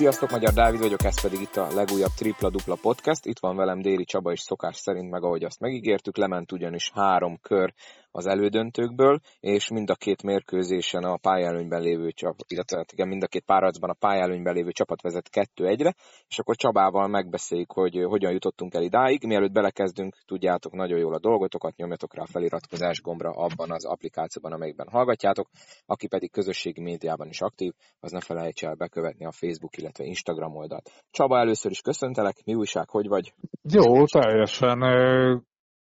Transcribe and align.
Sziasztok, 0.00 0.30
Magyar 0.30 0.52
Dávid 0.52 0.80
vagyok, 0.80 1.04
ez 1.04 1.20
pedig 1.20 1.40
itt 1.40 1.56
a 1.56 1.74
legújabb 1.74 2.10
Tripla 2.16 2.50
Dupla 2.50 2.76
Podcast. 2.80 3.26
Itt 3.26 3.38
van 3.38 3.56
velem 3.56 3.80
Déri 3.80 4.04
Csaba 4.04 4.32
és 4.32 4.40
szokás 4.40 4.76
szerint, 4.76 5.10
meg 5.10 5.22
ahogy 5.22 5.44
azt 5.44 5.60
megígértük, 5.60 6.16
lement 6.16 6.52
ugyanis 6.52 6.90
három 6.94 7.38
kör 7.42 7.72
az 8.10 8.26
elődöntőkből, 8.26 9.20
és 9.40 9.70
mind 9.70 9.90
a 9.90 9.94
két 9.94 10.22
mérkőzésen 10.22 11.04
a 11.04 11.16
pályelőnyben 11.16 11.82
lévő 11.82 12.10
csapat, 12.10 12.44
illetve 12.48 12.76
hát 12.76 12.92
igen, 12.92 13.08
mind 13.08 13.22
a 13.22 13.26
két 13.26 13.44
párharcban 13.44 13.90
a 13.90 13.96
pályelőnyben 13.98 14.54
lévő 14.54 14.70
csapat 14.70 15.02
vezet 15.02 15.28
kettő 15.28 15.66
egyre, 15.66 15.94
és 16.28 16.38
akkor 16.38 16.56
Csabával 16.56 17.08
megbeszéljük, 17.08 17.72
hogy 17.72 18.02
hogyan 18.04 18.32
jutottunk 18.32 18.74
el 18.74 18.82
idáig. 18.82 19.24
Mielőtt 19.26 19.52
belekezdünk, 19.52 20.16
tudjátok 20.26 20.72
nagyon 20.72 20.98
jól 20.98 21.14
a 21.14 21.20
dolgotokat, 21.20 21.76
nyomjatok 21.76 22.14
rá 22.14 22.22
a 22.22 22.30
feliratkozás 22.30 23.00
gombra 23.00 23.30
abban 23.30 23.70
az 23.70 23.84
applikációban, 23.84 24.52
amelyikben 24.52 24.88
hallgatjátok, 24.90 25.48
aki 25.86 26.06
pedig 26.06 26.30
közösségi 26.30 26.80
médiában 26.80 27.28
is 27.28 27.40
aktív, 27.40 27.72
az 28.00 28.12
ne 28.12 28.20
felejts 28.20 28.64
el 28.64 28.74
bekövetni 28.74 29.24
a 29.24 29.32
Facebook, 29.32 29.76
illetve 29.76 30.04
Instagram 30.04 30.56
oldalt. 30.56 30.90
Csaba, 31.10 31.38
először 31.38 31.70
is 31.70 31.80
köszöntelek, 31.80 32.36
mi 32.44 32.54
újság, 32.54 32.88
hogy 32.88 33.08
vagy? 33.08 33.32
Jó, 33.62 34.04
teljesen 34.04 34.78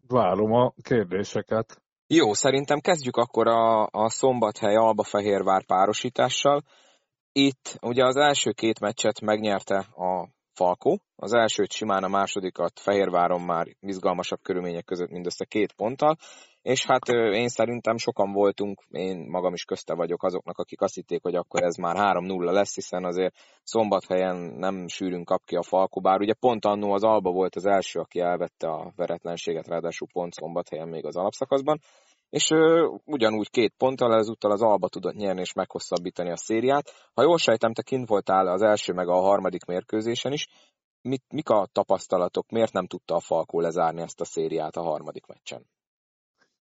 várom 0.08 0.52
a 0.52 0.74
kérdéseket. 0.82 1.82
Jó, 2.14 2.34
szerintem 2.34 2.80
kezdjük 2.80 3.16
akkor 3.18 3.48
a, 3.48 3.88
a 3.92 4.10
Szombathely 4.10 4.76
Albafehérvár 4.76 5.66
párosítással. 5.66 6.64
Itt 7.32 7.78
ugye 7.82 8.06
az 8.06 8.16
első 8.16 8.52
két 8.52 8.80
meccset 8.80 9.22
megnyerte 9.22 9.78
a 9.78 10.28
Falkó, 10.54 11.02
az 11.16 11.34
elsőt 11.34 11.72
simán, 11.72 12.04
a 12.04 12.08
másodikat 12.08 12.80
Fehérváron 12.80 13.42
már 13.42 13.68
izgalmasabb 13.80 14.40
körülmények 14.42 14.86
között 14.86 15.10
mindössze 15.10 15.46
két 15.46 15.74
ponttal, 15.74 16.18
és 16.62 16.86
hát 16.86 17.08
én 17.34 17.48
szerintem 17.48 17.98
sokan 17.98 18.32
voltunk, 18.32 18.82
én 18.90 19.18
magam 19.30 19.54
is 19.54 19.64
közte 19.64 19.94
vagyok 19.94 20.24
azoknak, 20.24 20.58
akik 20.58 20.82
azt 20.82 20.96
hitték, 20.96 21.22
hogy 21.22 21.36
akkor 21.36 21.64
ez 21.64 21.76
már 21.76 21.96
3-0 21.98 22.52
lesz, 22.52 22.76
hiszen 22.76 23.06
azért 23.06 23.36
szombathelyen 23.64 24.36
nem 24.36 24.88
sűrűn 24.88 25.24
kap 25.24 25.46
ki 25.46 25.56
a 25.56 25.64
Falkó, 25.64 26.02
bár 26.02 26.20
ugye 26.20 26.34
pont 26.34 26.66
annó 26.66 26.92
az 26.92 27.04
Alba 27.04 27.32
volt 27.32 27.56
az 27.56 27.66
első, 27.66 28.00
aki 28.00 28.20
elvette 28.20 28.68
a 28.68 28.92
veretlenséget, 28.96 29.68
ráadásul 29.68 30.08
pont 30.14 30.34
szombathelyen 30.34 30.88
még 30.88 31.06
az 31.06 31.16
alapszakaszban, 31.16 31.80
és 32.30 32.50
ö, 32.52 32.88
ugyanúgy 33.06 33.50
két 33.50 33.74
ponttal 33.78 34.16
ezúttal 34.16 34.52
az 34.52 34.62
Alba 34.62 34.88
tudott 34.88 35.16
nyerni 35.16 35.42
és 35.42 35.54
meghosszabbítani 35.54 36.32
a 36.32 36.38
szériát. 36.38 37.10
Ha 37.14 37.22
jól 37.22 37.38
sejtem, 37.38 37.74
te 37.74 37.82
kint 37.82 38.08
voltál 38.08 38.48
az 38.48 38.62
első 38.62 38.94
meg 38.94 39.08
a 39.08 39.22
harmadik 39.22 39.66
mérkőzésen 39.66 40.32
is, 40.32 40.48
Mit, 41.04 41.24
mik 41.30 41.50
a 41.50 41.68
tapasztalatok, 41.72 42.50
miért 42.50 42.74
nem 42.74 42.88
tudta 42.88 43.16
a 43.16 43.20
Falkó 43.20 43.60
lezárni 43.60 44.02
ezt 44.02 44.22
a 44.22 44.26
szériát 44.26 44.76
a 44.76 44.82
harmadik 44.82 45.26
meccsen? 45.26 45.66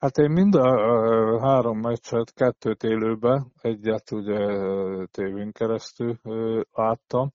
Hát 0.01 0.17
én 0.17 0.31
mind 0.31 0.55
a 0.55 1.41
három 1.41 1.79
meccset, 1.79 2.33
kettőt 2.35 2.83
élőbe, 2.83 3.47
egyet 3.61 4.11
ugye 4.11 4.39
tévén 5.07 5.53
keresztül 5.53 6.19
láttam, 6.73 7.33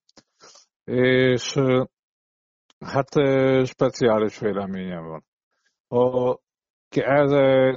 és 0.83 1.59
hát 2.79 3.09
speciális 3.65 4.39
véleményem 4.39 5.03
van. 5.07 5.23
A, 5.87 6.37
ez, 6.89 7.29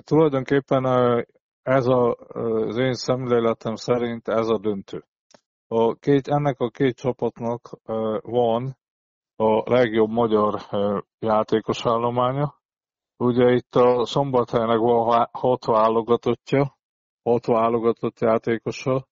tulajdonképpen 0.04 0.84
ez 1.62 1.86
a, 1.86 2.14
az 2.14 2.76
én 2.76 2.92
szemléletem 2.92 3.74
szerint 3.74 4.28
ez 4.28 4.48
a 4.48 4.58
döntő. 4.58 5.04
A 5.66 5.94
két, 5.94 6.28
ennek 6.28 6.60
a 6.60 6.68
két 6.68 6.96
csapatnak 6.96 7.70
van 8.22 8.76
a 9.36 9.70
legjobb 9.70 10.10
magyar 10.10 10.60
játékos 11.18 11.86
állománya, 11.86 12.57
Ugye 13.18 13.52
itt 13.52 13.74
a 13.74 14.04
Szombathelynek 14.04 14.78
van 14.78 15.28
hat 15.32 15.64
válogatottja, 15.64 16.76
hat 17.22 17.46
válogatott 17.46 18.20
játékosa. 18.20 19.06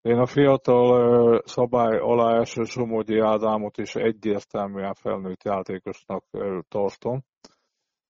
Én 0.00 0.18
a 0.18 0.26
fiatal 0.26 1.42
szabály 1.44 1.98
alá 1.98 2.40
eső 2.40 2.64
Somogyi 2.64 3.18
Ádámot 3.18 3.78
is 3.78 3.94
egyértelműen 3.94 4.94
felnőtt 4.94 5.42
játékosnak 5.42 6.24
tartom. 6.68 7.22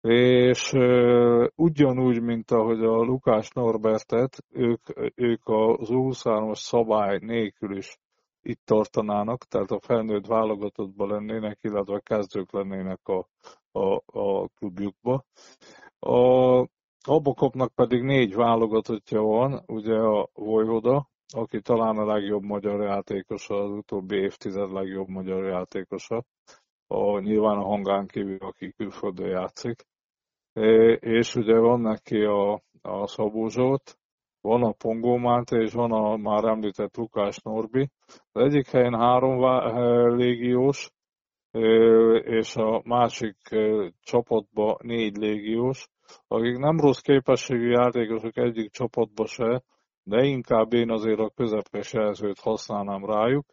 És 0.00 0.72
ugyanúgy, 1.54 2.20
mint 2.22 2.50
ahogy 2.50 2.84
a 2.84 3.02
Lukás 3.02 3.50
Norbertet, 3.50 4.44
ők, 4.50 4.80
ők 5.14 5.42
az 5.44 5.88
23-as 5.90 6.58
szabály 6.58 7.18
nélkül 7.18 7.76
is 7.76 7.98
itt 8.44 8.60
tartanának, 8.64 9.44
tehát 9.44 9.70
a 9.70 9.80
felnőtt 9.80 10.26
válogatottban 10.26 11.08
lennének, 11.08 11.58
illetve 11.60 12.00
kezdők 12.00 12.52
lennének 12.52 13.08
a, 13.08 13.28
a, 13.72 13.94
a 14.06 14.48
klubjukba. 14.48 15.24
A 15.98 16.68
Abokopnak 17.06 17.74
pedig 17.74 18.02
négy 18.02 18.34
válogatottja 18.34 19.20
van, 19.20 19.62
ugye 19.66 19.94
a 19.94 20.28
Vojvoda, 20.34 21.08
aki 21.34 21.60
talán 21.60 21.98
a 21.98 22.06
legjobb 22.06 22.42
magyar 22.42 22.82
játékosa, 22.82 23.54
az 23.54 23.70
utóbbi 23.70 24.16
évtized 24.16 24.72
legjobb 24.72 25.08
magyar 25.08 25.44
játékosa, 25.44 26.24
a, 26.86 27.18
nyilván 27.18 27.56
a 27.58 27.64
hangán 27.64 28.06
kívül, 28.06 28.38
aki 28.40 28.72
külföldön 28.72 29.28
játszik. 29.28 29.86
É, 30.52 30.92
és 31.00 31.34
ugye 31.34 31.58
van 31.58 31.80
neki 31.80 32.20
a, 32.22 32.62
a 32.82 33.06
Szabó 33.06 33.48
Zsolt, 33.48 33.98
van 34.44 34.62
a 34.62 34.72
Pongó 34.72 35.16
Máté, 35.16 35.60
és 35.62 35.72
van 35.72 35.92
a 35.92 36.16
már 36.16 36.44
említett 36.44 36.96
Lukás 36.96 37.38
Norbi. 37.38 37.90
Az 38.32 38.42
egyik 38.44 38.70
helyen 38.70 38.94
három 38.94 39.38
légiós, 40.16 40.90
és 42.22 42.56
a 42.56 42.82
másik 42.84 43.36
csapatba 44.02 44.78
négy 44.82 45.16
légiós, 45.16 45.88
akik 46.28 46.58
nem 46.58 46.80
rossz 46.80 47.00
képességű 47.00 47.70
játékosok 47.70 48.36
egyik 48.36 48.70
csapatba 48.70 49.26
se, 49.26 49.62
de 50.02 50.24
inkább 50.24 50.72
én 50.72 50.90
azért 50.90 51.20
a 51.20 51.32
közepes 51.34 51.92
jelzőt 51.92 52.40
használnám 52.40 53.04
rájuk. 53.04 53.46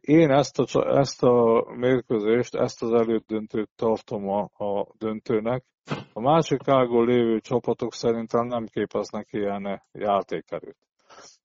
Én 0.00 0.30
ezt 0.30 0.58
a, 0.58 0.98
ezt 0.98 1.22
a 1.22 1.64
mérkőzést, 1.76 2.54
ezt 2.54 2.82
az 2.82 2.92
elődöntőt 2.92 3.70
tartom 3.76 4.28
a, 4.28 4.50
a 4.64 4.86
döntőnek. 4.98 5.64
A 6.12 6.20
másik 6.20 6.68
ágon 6.68 7.06
lévő 7.06 7.40
csapatok 7.40 7.92
szerintem 7.92 8.46
nem 8.46 8.66
képeznek 8.66 9.28
ilyen 9.30 9.82
játékerőt. 9.92 10.76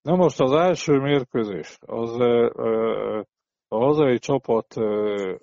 Na 0.02 0.16
most 0.16 0.40
az 0.40 0.52
első 0.52 1.00
mérkőzés, 1.00 1.78
az 1.81 2.19
a 3.68 3.78
hazai 3.78 4.18
csapat 4.19 4.78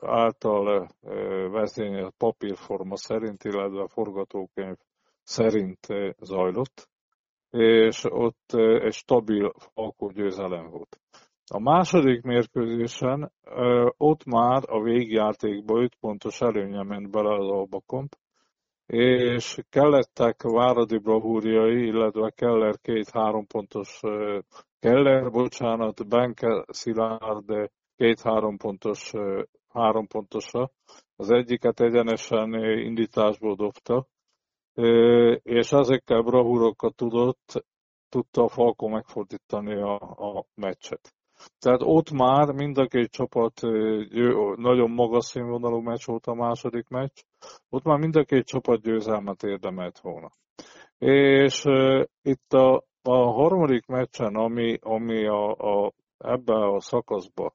által 0.01 0.89
vezényelt 1.51 2.15
papírforma 2.19 2.97
szerint, 2.97 3.45
illetve 3.45 3.89
forgatókönyv 3.89 4.77
szerint 5.23 5.87
zajlott, 6.19 6.89
és 7.51 8.05
ott 8.05 8.53
egy 8.55 8.93
stabil 8.93 9.53
alkó 9.75 10.11
győzelem 10.11 10.71
volt. 10.71 11.01
A 11.49 11.61
második 11.61 12.23
mérkőzésen 12.23 13.33
ott 13.97 14.25
már 14.25 14.63
a 14.67 14.83
végjátékba 14.83 15.83
5 15.83 15.95
pontos 16.01 16.41
előnye 16.41 16.83
ment 16.83 17.11
bele 17.11 17.35
az 17.35 17.49
Albakomp, 17.51 18.13
és 18.87 19.59
kellettek 19.71 20.43
Váradi 20.43 20.99
bravúriai, 20.99 21.87
illetve 21.87 22.31
Keller 22.31 22.81
két 22.81 23.11
három 23.11 23.47
pontos, 23.47 24.01
Keller, 24.79 25.31
bocsánat, 25.31 26.09
Benke 26.09 26.65
Szilárd 26.67 27.71
két-három 27.97 28.57
pontos, 28.57 29.13
három 29.69 30.07
pontosa. 30.07 30.71
Az 31.17 31.31
egyiket 31.31 31.81
egyenesen 31.81 32.55
indításból 32.79 33.55
dobta, 33.55 34.07
és 35.43 35.73
ezekkel 35.73 36.23
bravúrokat 36.23 36.95
tudott, 36.95 37.65
tudta 38.09 38.43
a 38.43 38.49
Falko 38.49 38.89
megfordítani 38.89 39.75
a, 39.83 39.95
a 40.01 40.45
meccset. 40.55 41.15
Tehát 41.59 41.81
ott 41.83 42.11
már 42.11 42.53
mind 42.53 42.79
a 42.79 42.87
két 42.87 43.11
csapat 43.11 43.61
nagyon 44.57 44.91
magas 44.91 45.25
színvonalú 45.25 45.81
meccs 45.81 46.05
volt 46.05 46.27
a 46.27 46.35
második 46.35 46.89
meccs, 46.89 47.21
ott 47.69 47.85
már 47.85 47.99
mind 47.99 48.17
a 48.17 48.25
két 48.25 48.47
csapat 48.47 48.83
győzelmet 48.83 49.43
érdemelt 49.43 49.99
volna. 49.99 50.31
És 50.99 51.65
itt 52.23 52.53
a, 52.53 52.85
a 53.03 53.17
harmadik 53.17 53.87
meccsen, 53.87 54.35
ami, 54.35 54.79
ami 54.81 55.27
a, 55.27 55.51
a, 55.51 55.93
ebbe 56.19 56.55
a 56.55 56.81
szakaszba 56.81 57.55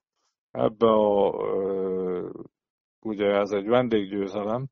ebbe 0.50 0.86
a, 0.86 1.30
ugye 3.00 3.26
ez 3.26 3.50
egy 3.50 3.66
vendéggyőzelem, 3.66 4.68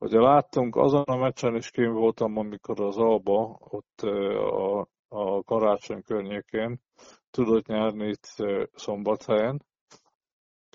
Ugye 0.00 0.20
láttunk, 0.20 0.76
azon 0.76 1.02
a 1.02 1.16
meccsen 1.16 1.54
is 1.54 1.70
kim 1.70 1.92
voltam, 1.92 2.36
amikor 2.36 2.80
az 2.80 2.96
Alba 2.96 3.58
ott 3.60 4.00
a, 4.00 4.88
a 5.08 5.42
karácsony 5.42 6.02
környékén 6.02 6.80
tudott 7.38 7.66
nyerni 7.66 8.08
itt 8.08 8.26
szombathelyen, 8.74 9.62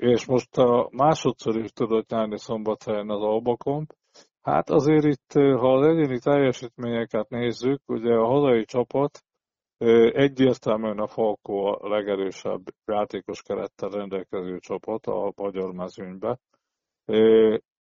és 0.01 0.25
most 0.25 0.57
a 0.57 0.89
másodszor 0.92 1.57
is 1.57 1.71
tudott 1.71 2.10
nyerni 2.10 2.38
szombathelyen 2.38 3.10
az 3.10 3.21
Albakomp. 3.21 3.94
Hát 4.42 4.69
azért 4.69 5.04
itt, 5.04 5.31
ha 5.33 5.74
az 5.74 5.86
egyéni 5.86 6.19
teljesítményeket 6.19 7.30
nézzük, 7.30 7.81
ugye 7.86 8.13
a 8.13 8.27
hazai 8.27 8.65
csapat 8.65 9.24
Egyértelműen 10.12 11.00
a 11.00 11.07
Falkó 11.07 11.65
a 11.65 11.88
legerősebb 11.88 12.62
játékos 12.86 13.42
kerettel 13.42 13.89
rendelkező 13.89 14.59
csapat 14.59 15.06
a 15.06 15.33
magyar 15.36 15.74
mezőnybe. 15.74 16.39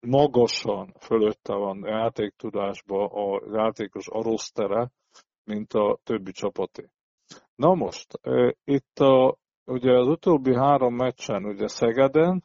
Magasan 0.00 0.94
fölötte 1.00 1.55
van 1.55 1.84
játéktudásba 1.87 3.06
a 3.06 3.43
játékos 3.52 4.08
arosztere, 4.08 4.90
mint 5.44 5.73
a 5.73 5.99
többi 6.02 6.32
csapaté. 6.32 6.90
Na 7.55 7.75
most, 7.75 8.21
itt 8.65 8.99
a 8.99 9.38
ugye 9.65 9.99
az 9.99 10.06
utóbbi 10.06 10.55
három 10.55 10.94
meccsen, 10.94 11.44
ugye 11.44 11.69
Szegeden, 11.69 12.44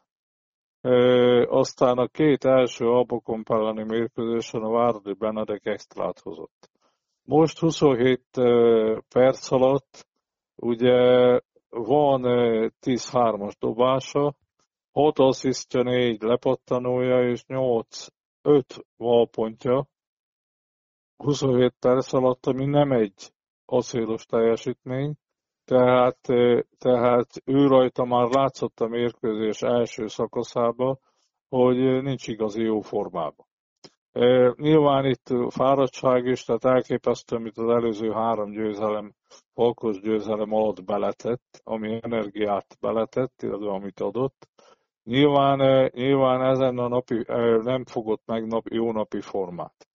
aztán 1.46 1.98
a 1.98 2.06
két 2.06 2.44
első 2.44 2.86
Albokon 2.86 3.42
elleni 3.46 3.82
mérkőzésen 3.82 4.62
a 4.62 4.70
Várdi 4.70 5.12
Benedek 5.12 5.66
extrát 5.66 6.18
hozott. 6.18 6.70
Most 7.22 7.58
27 7.58 8.22
perc 9.08 9.50
alatt 9.50 10.06
ugye 10.56 10.98
van 11.68 12.22
10-3-as 12.80 13.54
dobása, 13.58 14.34
6 14.92 15.18
asszisztja, 15.18 15.82
4 15.82 16.22
lepattanója 16.22 17.30
és 17.30 17.44
8 17.46 18.06
5 18.42 18.86
valpontja 18.96 19.86
27 21.16 21.74
perc 21.80 22.12
alatt, 22.12 22.46
ami 22.46 22.64
nem 22.64 22.92
egy 22.92 23.32
acélos 23.66 24.24
teljesítmény, 24.24 25.14
tehát, 25.64 26.18
tehát 26.78 27.28
ő 27.44 27.66
rajta 27.66 28.04
már 28.04 28.28
látszott 28.28 28.80
a 28.80 28.86
mérkőzés 28.86 29.62
első 29.62 30.06
szakaszában, 30.06 30.98
hogy 31.48 32.02
nincs 32.02 32.28
igazi 32.28 32.62
jó 32.62 32.80
formában. 32.80 33.46
Nyilván 34.56 35.04
itt 35.04 35.34
fáradtság 35.48 36.26
is, 36.26 36.44
tehát 36.44 36.64
elképesztő, 36.64 37.36
amit 37.36 37.58
az 37.58 37.68
előző 37.68 38.10
három 38.12 38.50
győzelem, 38.50 39.14
Falkos 39.54 40.00
győzelem 40.00 40.52
alatt 40.52 40.84
beletett, 40.84 41.60
ami 41.64 41.98
energiát 42.02 42.76
beletett, 42.80 43.42
illetve 43.42 43.70
amit 43.70 44.00
adott. 44.00 44.48
Nyilván, 45.02 45.90
nyilván 45.94 46.42
ezen 46.42 46.78
a 46.78 46.88
napi 46.88 47.24
nem 47.62 47.84
fogott 47.84 48.22
meg 48.26 48.46
nap, 48.46 48.66
jó 48.68 48.92
napi 48.92 49.20
formát. 49.20 49.86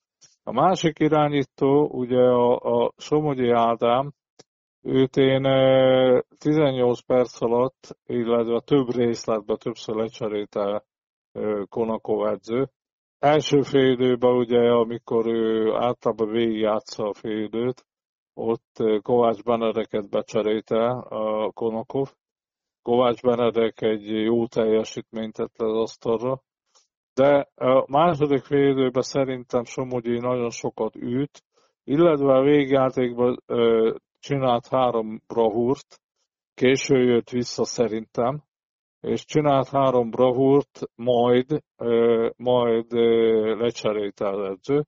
A 0.44 0.52
másik 0.52 1.00
irányító, 1.00 1.88
ugye 1.92 2.22
a, 2.22 2.56
a 2.56 2.92
Somogyi 2.98 3.50
Ádám, 3.50 4.14
őt 4.82 5.18
én 5.18 5.44
18 6.38 7.00
perc 7.06 7.42
alatt, 7.42 7.98
illetve 8.06 8.60
több 8.60 8.96
részletben 8.96 9.58
többször 9.58 9.96
lecserélte 9.96 10.84
Konakov 11.70 12.28
edző. 12.28 12.70
Első 13.20 13.62
fél 13.62 13.92
időben 13.92 14.36
ugye, 14.36 14.72
amikor 14.72 15.28
ő 15.28 15.74
általában 15.74 16.30
végigjátsza 16.32 17.04
a 17.04 17.14
fél 17.14 17.44
időt, 17.44 17.86
ott 18.34 18.84
Kovács 19.02 19.44
Benedeket 19.44 20.10
becserélte 20.10 20.88
a 20.90 21.52
Konakov. 21.52 22.14
Kovács 22.82 23.22
Benedek 23.22 23.82
egy 23.82 24.10
jó 24.10 24.48
teljesítményt 24.48 25.34
tett 25.34 25.58
le 25.58 25.68
az 25.68 25.78
asztalra, 25.78 26.42
de 27.14 27.50
a 27.56 27.86
második 27.88 28.44
fél 28.44 28.70
időben 28.70 29.02
szerintem 29.02 29.64
Somogyi 29.64 30.20
nagyon 30.20 30.50
sokat 30.50 30.96
üt, 30.96 31.44
illetve 31.84 32.34
a 32.34 32.44
végjátékban 32.44 33.44
csinált 34.20 34.68
három 34.68 35.22
bravúrt, 35.28 36.02
késő 36.54 37.04
jött 37.04 37.30
vissza 37.30 37.66
szerintem, 37.66 38.44
és 39.00 39.26
csinált 39.26 39.70
három 39.70 40.10
bravúrt, 40.10 40.80
majd, 40.96 41.64
majd 42.36 42.92
lecserélte 43.58 44.28
az 44.28 44.50
edző 44.50 44.86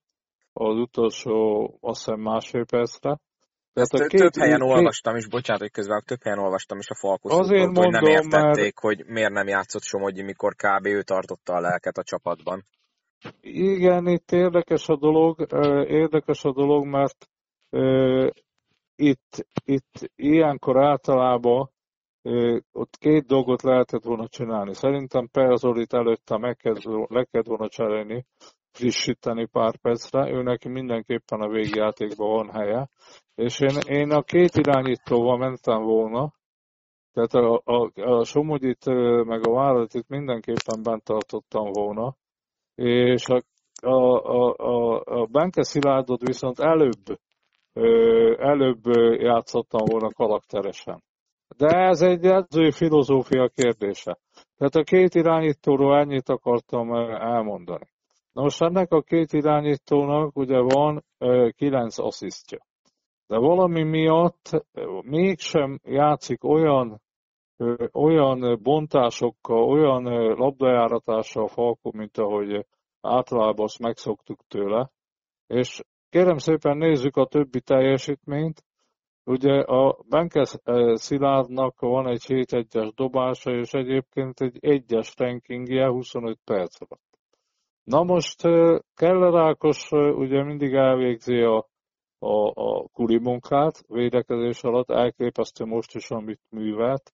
az 0.53 0.77
utolsó, 0.77 1.63
azt 1.81 2.05
hiszem 2.05 2.19
másfél 2.19 2.65
percre. 2.65 3.19
Ezt 3.73 3.97
hát 3.97 4.07
két, 4.07 4.19
több 4.19 4.35
helyen 4.35 4.59
két, 4.59 4.69
olvastam 4.69 5.15
is, 5.15 5.27
bocsánat, 5.27 5.61
hogy 5.61 5.71
közben 5.71 6.03
több 6.05 6.23
helyen 6.23 6.39
olvastam 6.39 6.77
is 6.77 6.89
a 6.89 6.95
Falkuszútól, 6.95 7.73
hogy 7.73 7.91
nem 7.91 8.03
értették, 8.03 8.63
mert... 8.63 8.79
hogy 8.79 9.05
miért 9.05 9.31
nem 9.31 9.47
játszott 9.47 9.81
Somogyi, 9.81 10.21
mikor 10.21 10.55
kb. 10.55 10.85
ő 10.85 11.01
tartotta 11.01 11.53
a 11.53 11.59
lelket 11.59 11.97
a 11.97 12.03
csapatban. 12.03 12.65
Igen, 13.41 14.07
itt 14.07 14.31
érdekes 14.31 14.87
a 14.87 14.97
dolog, 14.97 15.47
érdekes 15.87 16.43
a 16.43 16.51
dolog, 16.51 16.85
mert 16.85 17.29
itt, 18.95 19.47
itt 19.65 20.11
ilyenkor 20.15 20.83
általában 20.83 21.71
ott 22.71 22.97
két 22.97 23.25
dolgot 23.25 23.61
lehetett 23.61 24.03
volna 24.03 24.27
csinálni. 24.27 24.73
Szerintem 24.73 25.29
Perzolit 25.31 25.93
előtte 25.93 26.37
meg 26.37 26.55
kell, 26.55 26.75
le 27.07 27.23
kellett 27.23 27.47
volna 27.47 27.69
cserélni, 27.69 28.25
frissíteni 28.73 29.45
pár 29.45 29.77
percre, 29.77 30.29
ő 30.29 30.41
neki 30.41 30.69
mindenképpen 30.69 31.41
a 31.41 31.49
végjátékban 31.49 32.29
van 32.29 32.51
helye. 32.51 32.89
És 33.35 33.59
én, 33.59 33.97
én 33.97 34.11
a 34.11 34.21
két 34.21 34.55
irányítóval 34.55 35.37
mentem 35.37 35.81
volna, 35.81 36.33
tehát 37.13 37.33
a, 37.33 37.61
a, 37.65 37.91
a 38.01 38.23
Somogyit 38.23 38.85
meg 39.25 39.47
a 39.47 39.51
Vállalatit 39.51 40.07
mindenképpen 40.07 40.83
bent 40.83 41.03
tartottam 41.03 41.71
volna, 41.71 42.15
és 42.75 43.25
a, 43.27 43.41
a, 43.87 44.53
a, 44.55 45.01
a, 45.05 45.25
Benke 45.25 45.63
Szilárdot 45.63 46.21
viszont 46.21 46.59
előbb 46.59 47.19
előbb 48.39 48.85
játszottam 49.19 49.85
volna 49.85 50.09
karakteresen. 50.13 51.03
De 51.57 51.67
ez 51.67 52.01
egy 52.01 52.25
edzői 52.25 52.71
filozófia 52.71 53.47
kérdése. 53.47 54.17
Tehát 54.57 54.75
a 54.75 54.83
két 54.83 55.15
irányítóról 55.15 55.97
ennyit 55.97 56.29
akartam 56.29 56.93
elmondani. 57.13 57.92
Na 58.33 58.41
most 58.41 58.61
ennek 58.61 58.91
a 58.91 59.01
két 59.01 59.33
irányítónak 59.33 60.37
ugye 60.37 60.59
van 60.59 61.03
kilenc 61.55 61.97
asszisztja. 61.97 62.65
De 63.27 63.37
valami 63.37 63.83
miatt 63.83 64.65
mégsem 65.01 65.79
játszik 65.83 66.43
olyan, 66.43 67.01
olyan 67.91 68.59
bontásokkal, 68.61 69.63
olyan 69.63 70.03
labdajáratással 70.35 71.43
a 71.43 71.47
Falkó, 71.47 71.91
mint 71.95 72.17
ahogy 72.17 72.65
általában 73.01 73.65
azt 73.65 73.79
megszoktuk 73.79 74.39
tőle. 74.47 74.91
És 75.47 75.81
Kérem 76.13 76.37
szépen 76.37 76.77
nézzük 76.77 77.15
a 77.15 77.25
többi 77.25 77.61
teljesítményt. 77.61 78.63
Ugye 79.23 79.61
a 79.61 79.97
Benkes 80.09 80.53
eh, 80.63 80.95
Szilárdnak 80.95 81.79
van 81.79 82.07
egy 82.07 82.23
7-1-es 82.27 82.91
dobása, 82.95 83.51
és 83.51 83.71
egyébként 83.71 84.39
egy 84.39 84.57
1-es 84.61 85.13
rankingje 85.17 85.87
25 85.87 86.39
perc 86.43 86.81
alatt. 86.81 87.12
Na 87.83 88.03
most 88.03 88.41
Keller 88.95 89.35
Ákos 89.35 89.91
ugye 89.91 90.43
mindig 90.43 90.73
elvégzi 90.73 91.41
a, 91.41 91.67
a, 92.19 92.51
a 92.53 92.87
kuli 92.93 93.17
munkát 93.17 93.83
védekezés 93.87 94.63
alatt, 94.63 94.89
elképesztő 94.89 95.65
most 95.65 95.95
is, 95.95 96.09
amit 96.09 96.41
művelt, 96.49 97.13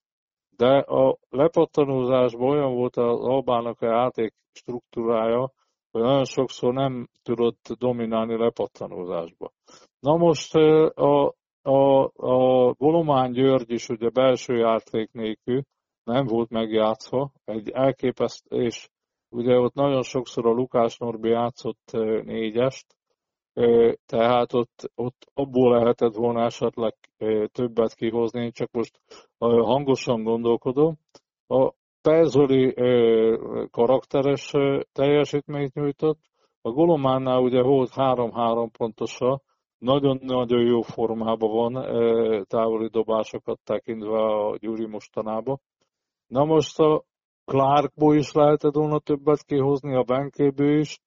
de 0.55 0.77
a 0.77 1.17
lepattanózásban 1.29 2.49
olyan 2.49 2.73
volt 2.73 2.95
az 2.95 3.19
Albának 3.19 3.81
a 3.81 3.85
játék 3.85 4.33
struktúrája, 4.51 5.51
hogy 5.91 6.01
nagyon 6.01 6.25
sokszor 6.25 6.73
nem 6.73 7.07
tudott 7.23 7.67
dominálni 7.77 8.37
lepattanózásba. 8.37 9.51
Na 9.99 10.17
most 10.17 10.55
a, 10.55 11.33
a, 11.61 12.03
a 12.03 12.73
Golomán 12.73 13.31
György 13.31 13.71
is 13.71 13.89
ugye 13.89 14.09
belső 14.09 14.57
játék 14.57 15.11
nélkül 15.11 15.61
nem 16.03 16.25
volt 16.25 16.49
megjátszva, 16.49 17.31
egy 17.45 17.69
elképeszt, 17.69 18.45
és 18.47 18.89
ugye 19.29 19.57
ott 19.59 19.73
nagyon 19.73 20.01
sokszor 20.01 20.45
a 20.45 20.51
Lukás 20.51 20.97
Norbi 20.97 21.29
játszott 21.29 21.91
négyest, 22.23 22.85
tehát 24.05 24.53
ott, 24.53 24.91
ott 24.95 25.31
abból 25.33 25.73
lehetett 25.73 26.15
volna 26.15 26.43
esetleg 26.43 26.95
többet 27.51 27.93
kihozni, 27.93 28.41
én 28.41 28.51
csak 28.51 28.71
most 28.71 28.99
hangosan 29.37 30.23
gondolkodom. 30.23 30.97
A 31.47 31.71
Perzoli 32.01 32.73
karakteres 33.71 34.51
teljesítményt 34.91 35.73
nyújtott. 35.73 36.19
A 36.61 36.69
Golománnál 36.69 37.39
ugye 37.39 37.61
volt 37.61 37.91
3-3 37.95 38.69
pontosa, 38.77 39.41
nagyon-nagyon 39.77 40.65
jó 40.65 40.81
formában 40.81 41.51
van 41.51 41.85
távoli 42.45 42.87
dobásokat 42.87 43.59
tekintve 43.63 44.19
a 44.19 44.57
Gyuri 44.57 44.85
mostanában. 44.85 45.61
Na 46.27 46.45
most 46.45 46.79
a 46.79 47.03
Clarkból 47.49 48.15
is 48.15 48.31
lehetett 48.31 48.73
volna 48.73 48.99
többet 48.99 49.43
kihozni, 49.45 49.95
a 49.95 50.03
Benkéből 50.03 50.79
is, 50.79 50.99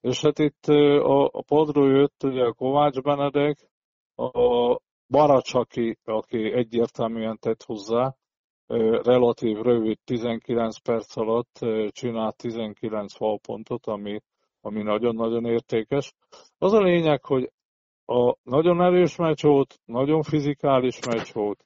és 0.00 0.20
hát 0.20 0.38
itt 0.38 0.64
a, 0.66 1.24
a 1.24 1.42
padról 1.46 1.90
jött 1.90 2.22
ugye 2.22 2.44
a 2.44 2.52
Kovács 2.52 3.00
Benedek, 3.00 3.68
a 4.14 4.80
Baracsaki, 5.08 5.98
aki 6.04 6.52
egyértelműen 6.52 7.38
tett 7.38 7.62
hozzá, 7.62 8.14
relatív 9.02 9.56
rövid 9.56 9.98
19 10.04 10.78
perc 10.78 11.16
alatt 11.16 11.58
csinált 11.88 12.36
19 12.36 13.16
falpontot, 13.16 13.86
ami, 13.86 14.20
ami 14.60 14.82
nagyon-nagyon 14.82 15.44
értékes. 15.44 16.12
Az 16.58 16.72
a 16.72 16.80
lényeg, 16.80 17.24
hogy 17.24 17.50
a 18.04 18.36
nagyon 18.42 18.82
erős 18.82 19.16
meccs 19.16 19.42
volt, 19.42 19.80
nagyon 19.84 20.22
fizikális 20.22 20.98
meccs 21.06 21.32
volt, 21.32 21.64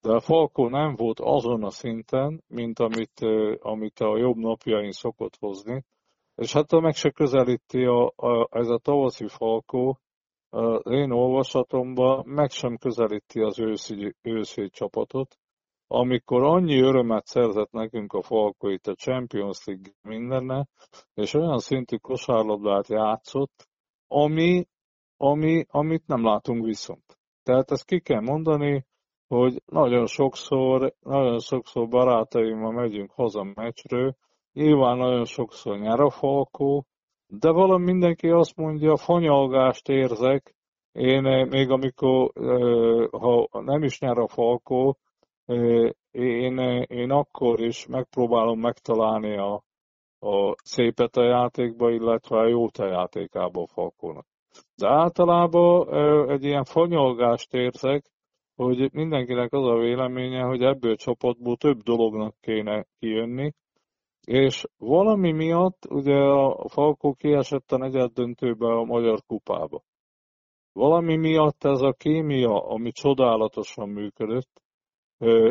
de 0.00 0.12
a 0.12 0.20
Falkó 0.20 0.68
nem 0.68 0.94
volt 0.94 1.20
azon 1.20 1.64
a 1.64 1.70
szinten, 1.70 2.42
mint 2.48 2.78
amit, 2.78 3.20
amit 3.58 4.00
a 4.00 4.18
jobb 4.18 4.36
napjain 4.36 4.90
szokott 4.90 5.36
hozni. 5.36 5.84
És 6.34 6.52
hát 6.52 6.80
meg 6.80 6.94
se 6.94 7.10
közelíti 7.10 7.84
a, 7.84 8.12
a, 8.16 8.48
ez 8.50 8.68
a 8.68 8.78
tavaszi 8.78 9.28
Falkó, 9.28 9.98
az 10.48 10.80
én 10.84 11.10
olvasatomban 11.10 12.26
meg 12.26 12.50
sem 12.50 12.76
közelíti 12.76 13.40
az 13.40 13.60
őszi, 13.60 14.14
őszi 14.22 14.68
csapatot 14.70 15.38
amikor 15.92 16.42
annyi 16.42 16.80
örömet 16.80 17.26
szerzett 17.26 17.70
nekünk 17.70 18.12
a 18.12 18.22
Falko 18.22 18.68
itt 18.68 18.86
a 18.86 18.94
Champions 18.94 19.64
League 19.64 19.92
mindenne, 20.02 20.66
és 21.14 21.34
olyan 21.34 21.58
szintű 21.58 21.96
kosárlabdát 21.96 22.88
játszott, 22.88 23.68
ami, 24.06 24.66
ami, 25.16 25.64
amit 25.68 26.06
nem 26.06 26.24
látunk 26.24 26.64
viszont. 26.64 27.18
Tehát 27.42 27.70
ezt 27.70 27.84
ki 27.84 28.00
kell 28.00 28.20
mondani, 28.20 28.86
hogy 29.30 29.62
nagyon 29.66 30.06
sokszor, 30.06 30.92
nagyon 31.00 31.38
sokszor 31.38 31.88
barátaimmal 31.88 32.72
megyünk 32.72 33.10
haza 33.10 33.44
meccsről, 33.54 34.14
nyilván 34.52 34.96
nagyon 34.96 35.24
sokszor 35.24 35.78
nyer 35.78 36.00
a 36.00 36.10
Falkó, 36.10 36.86
de 37.26 37.50
valami 37.50 37.84
mindenki 37.84 38.28
azt 38.28 38.56
mondja, 38.56 38.96
fanyalgást 38.96 39.88
érzek, 39.88 40.54
én 40.92 41.22
még 41.50 41.70
amikor, 41.70 42.30
ha 43.10 43.48
nem 43.60 43.82
is 43.82 44.00
nyer 44.00 44.18
a 44.18 44.28
Falkó, 44.28 44.96
én, 46.10 46.58
én 46.86 47.10
akkor 47.10 47.60
is 47.60 47.86
megpróbálom 47.86 48.60
megtalálni 48.60 49.36
a, 49.36 49.62
a 50.18 50.54
szépet 50.62 51.16
a 51.16 51.24
játékba, 51.24 51.90
illetve 51.90 52.38
a 52.38 52.48
jót 52.48 52.76
a 52.78 52.86
játékába 52.86 53.62
a 53.62 53.66
Falkónak. 53.66 54.26
De 54.74 54.88
általában 54.88 55.94
egy 56.30 56.44
ilyen 56.44 56.64
fanyolgást 56.64 57.54
érzek, 57.54 58.04
hogy 58.62 58.92
mindenkinek 58.92 59.52
az 59.52 59.64
a 59.64 59.78
véleménye, 59.78 60.42
hogy 60.42 60.62
ebből 60.62 60.92
a 60.92 60.96
csapatból 60.96 61.56
több 61.56 61.82
dolognak 61.82 62.34
kéne 62.40 62.86
kijönni, 62.98 63.52
és 64.26 64.64
valami 64.78 65.32
miatt 65.32 65.86
ugye 65.90 66.16
a 66.16 66.68
Falkó 66.68 67.12
kiesett 67.14 67.72
a 67.72 67.76
negyed 67.76 68.12
döntőbe 68.12 68.66
a 68.66 68.84
Magyar 68.84 69.18
Kupába. 69.26 69.82
Valami 70.72 71.16
miatt 71.16 71.64
ez 71.64 71.80
a 71.80 71.92
kémia, 71.92 72.66
ami 72.66 72.92
csodálatosan 72.92 73.88
működött, 73.88 74.62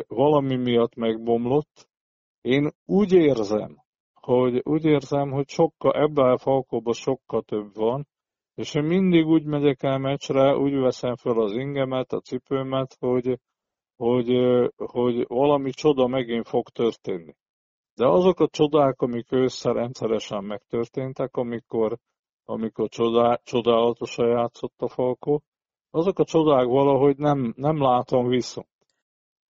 valami 0.08 0.56
miatt 0.56 0.96
megbomlott. 0.96 1.90
Én 2.42 2.72
úgy 2.86 3.14
érzem, 3.14 3.78
hogy 4.14 4.62
úgy 4.64 4.86
érzem, 4.86 5.32
hogy 5.32 5.48
sokkal, 5.48 6.02
ebben 6.02 6.32
a 6.32 6.38
Falkóban 6.38 6.94
sokkal 6.94 7.42
több 7.42 7.76
van, 7.76 8.08
és 8.60 8.74
én 8.74 8.84
mindig 8.84 9.26
úgy 9.26 9.44
megyek 9.44 9.84
el 9.84 9.98
meccsre, 9.98 10.56
úgy 10.56 10.74
veszem 10.74 11.16
fel 11.16 11.40
az 11.40 11.52
ingemet, 11.52 12.12
a 12.12 12.20
cipőmet, 12.20 12.96
hogy, 13.00 13.40
hogy, 13.96 14.30
hogy 14.76 15.26
valami 15.28 15.72
csoda 15.72 16.08
megint 16.08 16.48
fog 16.48 16.70
történni. 16.70 17.36
De 17.96 18.08
azok 18.08 18.40
a 18.40 18.48
csodák, 18.48 19.02
amik 19.02 19.32
ősszel 19.32 19.74
rendszeresen 19.74 20.44
megtörténtek, 20.44 21.36
amikor, 21.36 21.98
amikor 22.46 22.90
csodá, 22.90 23.40
csodálatosan 23.44 24.28
játszott 24.28 24.76
a 24.78 24.90
Falkó, 24.90 25.42
azok 25.90 26.20
a 26.20 26.26
csodák 26.26 26.66
valahogy 26.66 27.18
nem, 27.18 27.54
nem 27.56 27.82
látom 27.82 28.28
viszont. 28.28 28.68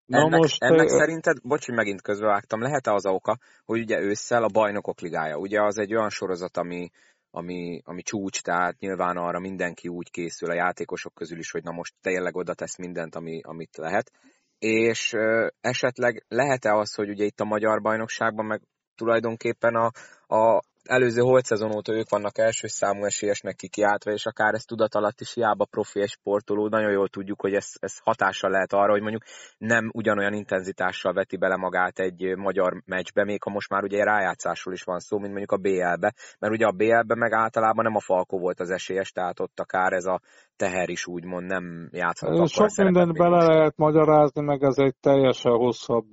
Na 0.04 0.18
ennek, 0.18 0.38
most, 0.40 0.62
ennek 0.62 0.86
te... 0.86 0.96
szerinted, 0.96 1.36
bocs, 1.42 1.66
hogy 1.66 1.74
megint 1.74 2.02
közbevágtam, 2.02 2.60
lehet-e 2.60 2.92
az 2.92 3.04
a 3.04 3.10
oka, 3.10 3.38
hogy 3.64 3.80
ugye 3.80 4.00
ősszel 4.00 4.42
a 4.42 4.50
bajnokok 4.52 5.00
ligája, 5.00 5.36
ugye 5.36 5.62
az 5.62 5.78
egy 5.78 5.94
olyan 5.94 6.10
sorozat, 6.10 6.56
ami, 6.56 6.90
ami, 7.30 7.80
ami 7.84 8.02
csúcs, 8.02 8.42
tehát 8.42 8.78
nyilván 8.78 9.16
arra 9.16 9.38
mindenki 9.38 9.88
úgy 9.88 10.10
készül 10.10 10.50
a 10.50 10.54
játékosok 10.54 11.14
közül 11.14 11.38
is, 11.38 11.50
hogy 11.50 11.62
na 11.62 11.72
most 11.72 11.94
tényleg 12.00 12.36
oda 12.36 12.54
tesz 12.54 12.78
mindent, 12.78 13.14
ami, 13.14 13.40
amit 13.42 13.76
lehet. 13.76 14.12
És 14.58 15.16
esetleg 15.60 16.24
lehet-e 16.28 16.74
az, 16.74 16.94
hogy 16.94 17.08
ugye 17.08 17.24
itt 17.24 17.40
a 17.40 17.44
magyar 17.44 17.80
bajnokságban 17.80 18.46
meg 18.46 18.62
tulajdonképpen 18.94 19.74
a, 19.74 19.90
a, 20.34 20.62
előző 20.82 21.20
holt 21.20 21.44
szezon 21.44 21.74
óta 21.74 21.92
ők 21.92 22.08
vannak 22.08 22.38
első 22.38 22.66
számú 22.66 23.04
esélyesnek 23.04 23.54
kikiáltva, 23.54 24.10
és 24.10 24.26
akár 24.26 24.54
ez 24.54 24.64
tudat 24.64 24.94
alatt 24.94 25.20
is 25.20 25.34
hiába 25.34 25.64
profi 25.64 26.00
egy 26.00 26.08
sportoló, 26.08 26.68
nagyon 26.68 26.90
jól 26.90 27.08
tudjuk, 27.08 27.40
hogy 27.40 27.54
ez, 27.54 27.68
ez 27.78 27.98
hatással 27.98 28.50
lehet 28.50 28.72
arra, 28.72 28.90
hogy 28.90 29.00
mondjuk 29.00 29.22
nem 29.58 29.90
ugyanolyan 29.94 30.32
intenzitással 30.32 31.12
veti 31.12 31.36
bele 31.36 31.56
magát 31.56 31.98
egy 31.98 32.36
magyar 32.36 32.82
meccsbe, 32.86 33.24
még 33.24 33.42
ha 33.42 33.50
most 33.50 33.70
már 33.70 33.82
ugye 33.82 34.04
rájátszásról 34.04 34.74
is 34.74 34.82
van 34.82 34.98
szó, 34.98 35.18
mint 35.18 35.30
mondjuk 35.30 35.52
a 35.52 35.56
BL-be, 35.56 36.14
mert 36.38 36.52
ugye 36.52 36.66
a 36.66 36.72
BL-be 36.72 37.14
meg 37.14 37.32
általában 37.32 37.84
nem 37.84 37.96
a 37.96 38.00
Falkó 38.00 38.38
volt 38.38 38.60
az 38.60 38.70
esélyes, 38.70 39.12
tehát 39.12 39.40
ott 39.40 39.60
akár 39.60 39.92
ez 39.92 40.04
a 40.04 40.20
teher 40.56 40.88
is 40.88 41.06
úgymond 41.06 41.46
nem 41.46 41.88
játszhat. 41.92 42.48
Sok 42.48 42.76
mindent 42.76 43.12
bele 43.12 43.44
lehet 43.44 43.76
magyarázni, 43.76 44.42
meg 44.42 44.62
ez 44.62 44.78
egy 44.78 44.94
teljesen 45.00 45.52
hosszabb 45.52 46.08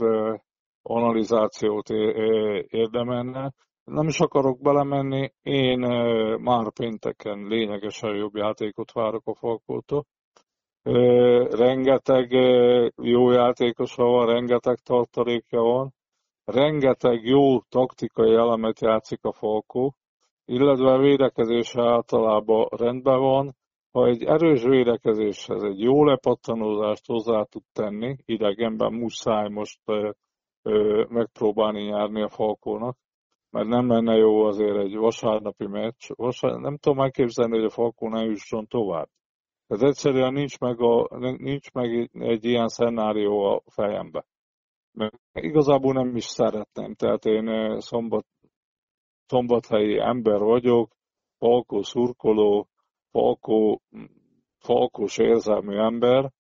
analizációt 0.82 1.90
érdemelne 2.68 3.54
nem 3.88 4.08
is 4.08 4.20
akarok 4.20 4.62
belemenni, 4.62 5.34
én 5.42 5.80
már 6.40 6.72
pénteken 6.72 7.48
lényegesen 7.48 8.16
jobb 8.16 8.36
játékot 8.36 8.92
várok 8.92 9.22
a 9.26 9.36
Falkótól. 9.36 10.06
Rengeteg 11.50 12.32
jó 12.96 13.32
játékosa 13.32 14.04
van, 14.04 14.26
rengeteg 14.26 14.78
tartalékja 14.78 15.62
van, 15.62 15.94
rengeteg 16.46 17.24
jó 17.24 17.60
taktikai 17.60 18.34
elemet 18.34 18.80
játszik 18.80 19.24
a 19.24 19.32
Falkó, 19.32 19.96
illetve 20.46 20.92
a 20.92 21.00
védekezése 21.00 21.82
általában 21.82 22.68
rendben 22.70 23.20
van. 23.20 23.56
Ha 23.92 24.08
egy 24.08 24.24
erős 24.24 24.64
védekezéshez 24.64 25.64
egy 25.64 25.80
jó 25.80 26.04
lepattanózást 26.06 27.06
hozzá 27.06 27.44
tud 27.44 27.64
tenni, 27.74 28.18
idegenben 28.26 28.94
muszáj 28.94 29.50
most 29.50 29.80
megpróbálni 31.08 31.82
nyerni 31.82 32.22
a 32.22 32.30
Falkónak, 32.30 32.98
mert 33.50 33.68
nem 33.68 33.88
lenne 33.88 34.16
jó 34.16 34.44
azért 34.44 34.78
egy 34.78 34.96
vasárnapi 34.96 35.68
meccs. 35.68 36.10
Vasár... 36.16 36.52
Nem 36.52 36.78
tudom 36.78 36.98
megképzelni, 36.98 37.56
hogy 37.56 37.66
a 37.66 37.70
Falkó 37.70 38.10
ne 38.10 38.24
jusson 38.24 38.68
tovább. 38.68 39.10
Tehát 39.68 39.84
egyszerűen 39.84 40.34
nincs 40.34 40.60
meg, 40.60 40.82
a, 40.82 41.18
nincs 41.38 41.72
meg 41.72 42.10
egy 42.14 42.46
ilyen 42.46 42.68
szenárió 42.68 43.44
a 43.44 43.62
fejembe. 43.66 44.26
Mert 44.92 45.16
igazából 45.34 45.94
nem 45.94 46.16
is 46.16 46.26
szeretném. 46.26 46.96
Tehát 46.96 47.26
én 47.26 47.48
eh, 47.48 47.80
szombat, 47.80 48.26
szombathelyi 49.26 50.00
ember 50.00 50.40
vagyok, 50.40 50.96
Falkó 51.38 51.82
szurkoló, 51.82 52.68
Falkó, 53.12 53.82
Falkós 54.58 55.18
érzelmű 55.18 55.78
ember, 55.78 56.32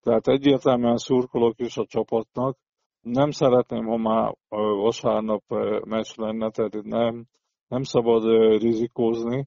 tehát 0.00 0.28
egyértelműen 0.28 0.96
szurkolok 0.96 1.58
is 1.58 1.76
a 1.76 1.86
csapatnak, 1.86 2.58
nem 3.06 3.30
szeretném, 3.30 3.84
ha 3.86 3.96
már 3.96 4.34
vasárnap 4.82 5.42
meccs 5.84 6.16
lenne, 6.16 6.50
tehát 6.50 6.82
nem, 6.82 7.26
nem 7.68 7.82
szabad 7.82 8.24
rizikózni, 8.60 9.46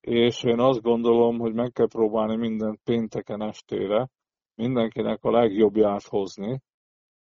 és 0.00 0.42
én 0.42 0.60
azt 0.60 0.82
gondolom, 0.82 1.38
hogy 1.38 1.54
meg 1.54 1.72
kell 1.72 1.88
próbálni 1.88 2.36
mindent 2.36 2.80
pénteken 2.84 3.42
estére, 3.42 4.08
mindenkinek 4.54 5.24
a 5.24 5.30
legjobbját 5.30 6.02
hozni, 6.02 6.60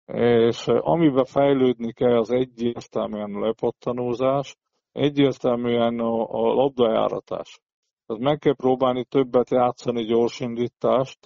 és 0.05 0.67
amiben 0.67 1.25
fejlődni 1.25 1.93
kell, 1.93 2.17
az 2.17 2.31
egyértelműen 2.31 3.39
lepattanózás, 3.39 4.55
egyértelműen 4.91 5.99
a, 5.99 6.21
a 6.29 6.53
labdajáratás. 6.53 7.59
Tehát 8.05 8.23
meg 8.23 8.37
kell 8.37 8.55
próbálni 8.55 9.05
többet 9.05 9.49
játszani 9.49 10.03
gyorsindítást, 10.03 11.19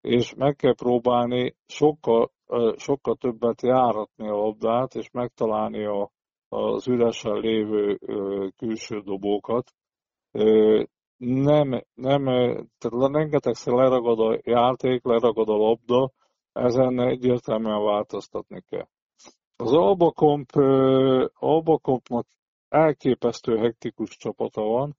és 0.00 0.34
meg 0.34 0.56
kell 0.56 0.74
próbálni 0.74 1.54
sokkal 1.66 2.30
sokkal 2.76 3.16
többet 3.16 3.62
járatni 3.62 4.28
a 4.28 4.36
labdát, 4.36 4.94
és 4.94 5.10
megtalálni 5.10 5.84
a, 5.84 6.10
az 6.48 6.88
üresen 6.88 7.38
lévő 7.40 7.98
külső 8.56 9.00
dobókat. 9.00 9.72
Nem, 11.16 11.82
nem, 11.94 12.24
tehát 12.78 13.12
rengetegszer 13.12 13.74
leragad 13.74 14.20
a 14.20 14.38
játék, 14.42 15.04
leragad 15.04 15.48
a 15.48 15.56
labda, 15.56 16.12
ezen 16.52 17.00
egyértelműen 17.00 17.84
változtatni 17.84 18.60
kell. 18.60 18.88
Az 19.56 19.72
Albakomp, 19.72 20.50
Albakompnak 21.34 22.26
elképesztő 22.68 23.56
hektikus 23.56 24.16
csapata 24.16 24.62
van, 24.62 24.96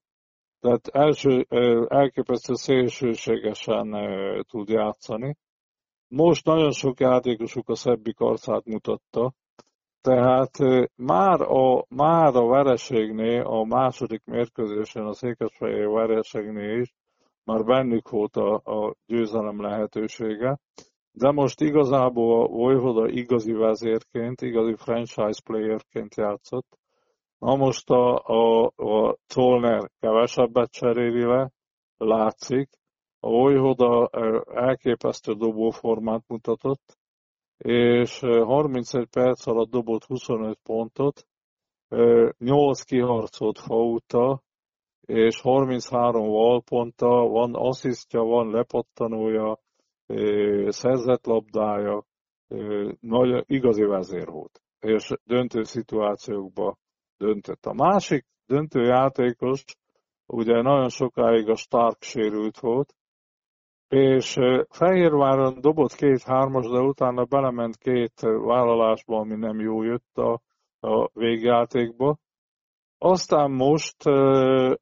tehát 0.60 0.88
első, 0.88 1.46
elképesztő 1.88 2.54
szélsőségesen 2.54 3.96
tud 4.48 4.70
játszani. 4.70 5.38
Most 6.16 6.46
nagyon 6.46 6.72
sok 6.72 7.00
játékosuk 7.00 7.70
a 7.70 7.76
szebbik 7.76 8.20
arcát 8.20 8.66
mutatta, 8.66 9.34
tehát 10.02 10.58
már 10.96 11.42
a, 11.42 11.86
már 11.90 12.36
a 12.36 12.48
vereségnél, 12.48 13.42
a 13.42 13.64
második 13.64 14.24
mérkőzésen, 14.26 15.06
a 15.06 15.14
Székesfehérvár 15.14 16.08
vereségnél 16.08 16.80
is 16.80 16.94
már 17.44 17.64
bennük 17.64 18.10
volt 18.10 18.36
a, 18.36 18.54
a 18.56 18.96
győzelem 19.06 19.62
lehetősége, 19.62 20.60
de 21.12 21.32
most 21.32 21.62
igazából 21.62 22.44
a 22.44 22.48
Vojvoda 22.48 23.08
igazi 23.08 23.52
vezérként, 23.52 24.42
igazi 24.42 24.76
franchise 24.78 25.42
playerként 25.44 26.16
játszott. 26.16 26.78
Na 27.38 27.56
most 27.56 27.90
a, 27.90 28.24
a, 28.24 28.66
a 28.76 29.18
Zollner 29.34 29.90
kevesebbet 30.00 30.72
cseréli 30.72 31.24
le, 31.26 31.52
látszik, 31.98 32.70
a 33.26 33.30
Vojvoda 33.30 34.10
elképesztő 34.54 35.34
dobóformát 35.34 36.24
mutatott, 36.28 36.98
és 37.58 38.20
31 38.20 39.06
perc 39.06 39.48
alatt 39.48 39.70
dobott 39.70 40.04
25 40.04 40.60
pontot, 40.64 41.28
8 42.38 42.82
kiharcolt 42.82 43.60
fauta, 43.60 44.42
és 45.02 45.42
33 45.42 46.28
valponta, 46.28 47.08
van 47.08 47.56
asszisztja, 47.56 48.22
van 48.22 48.50
lepattanója, 48.52 49.60
szerzett 50.68 51.26
labdája, 51.26 52.04
nagy, 53.00 53.44
igazi 53.46 53.84
vezér 53.84 54.28
volt, 54.28 54.62
és 54.80 55.14
döntő 55.24 55.64
szituációkba 55.64 56.78
döntött. 57.18 57.66
A 57.66 57.74
másik 57.74 58.26
döntő 58.46 58.82
játékos, 58.82 59.64
ugye 60.26 60.62
nagyon 60.62 60.90
sokáig 60.90 61.50
a 61.50 61.56
Stark 61.56 62.02
sérült 62.02 62.60
volt, 62.60 62.94
és 63.88 64.40
Fehérváron 64.70 65.62
dobott 65.62 65.94
két 65.94 66.24
hármas, 66.24 66.68
de 66.68 66.80
utána 66.80 67.26
belement 67.26 67.78
két 67.78 68.20
vállalásba, 68.22 69.20
ami 69.20 69.36
nem 69.36 69.60
jó 69.60 69.84
jött 69.84 70.18
a, 70.18 70.42
a 70.80 71.10
végjátékba. 71.14 72.18
Aztán 72.98 73.52
most, 73.52 74.04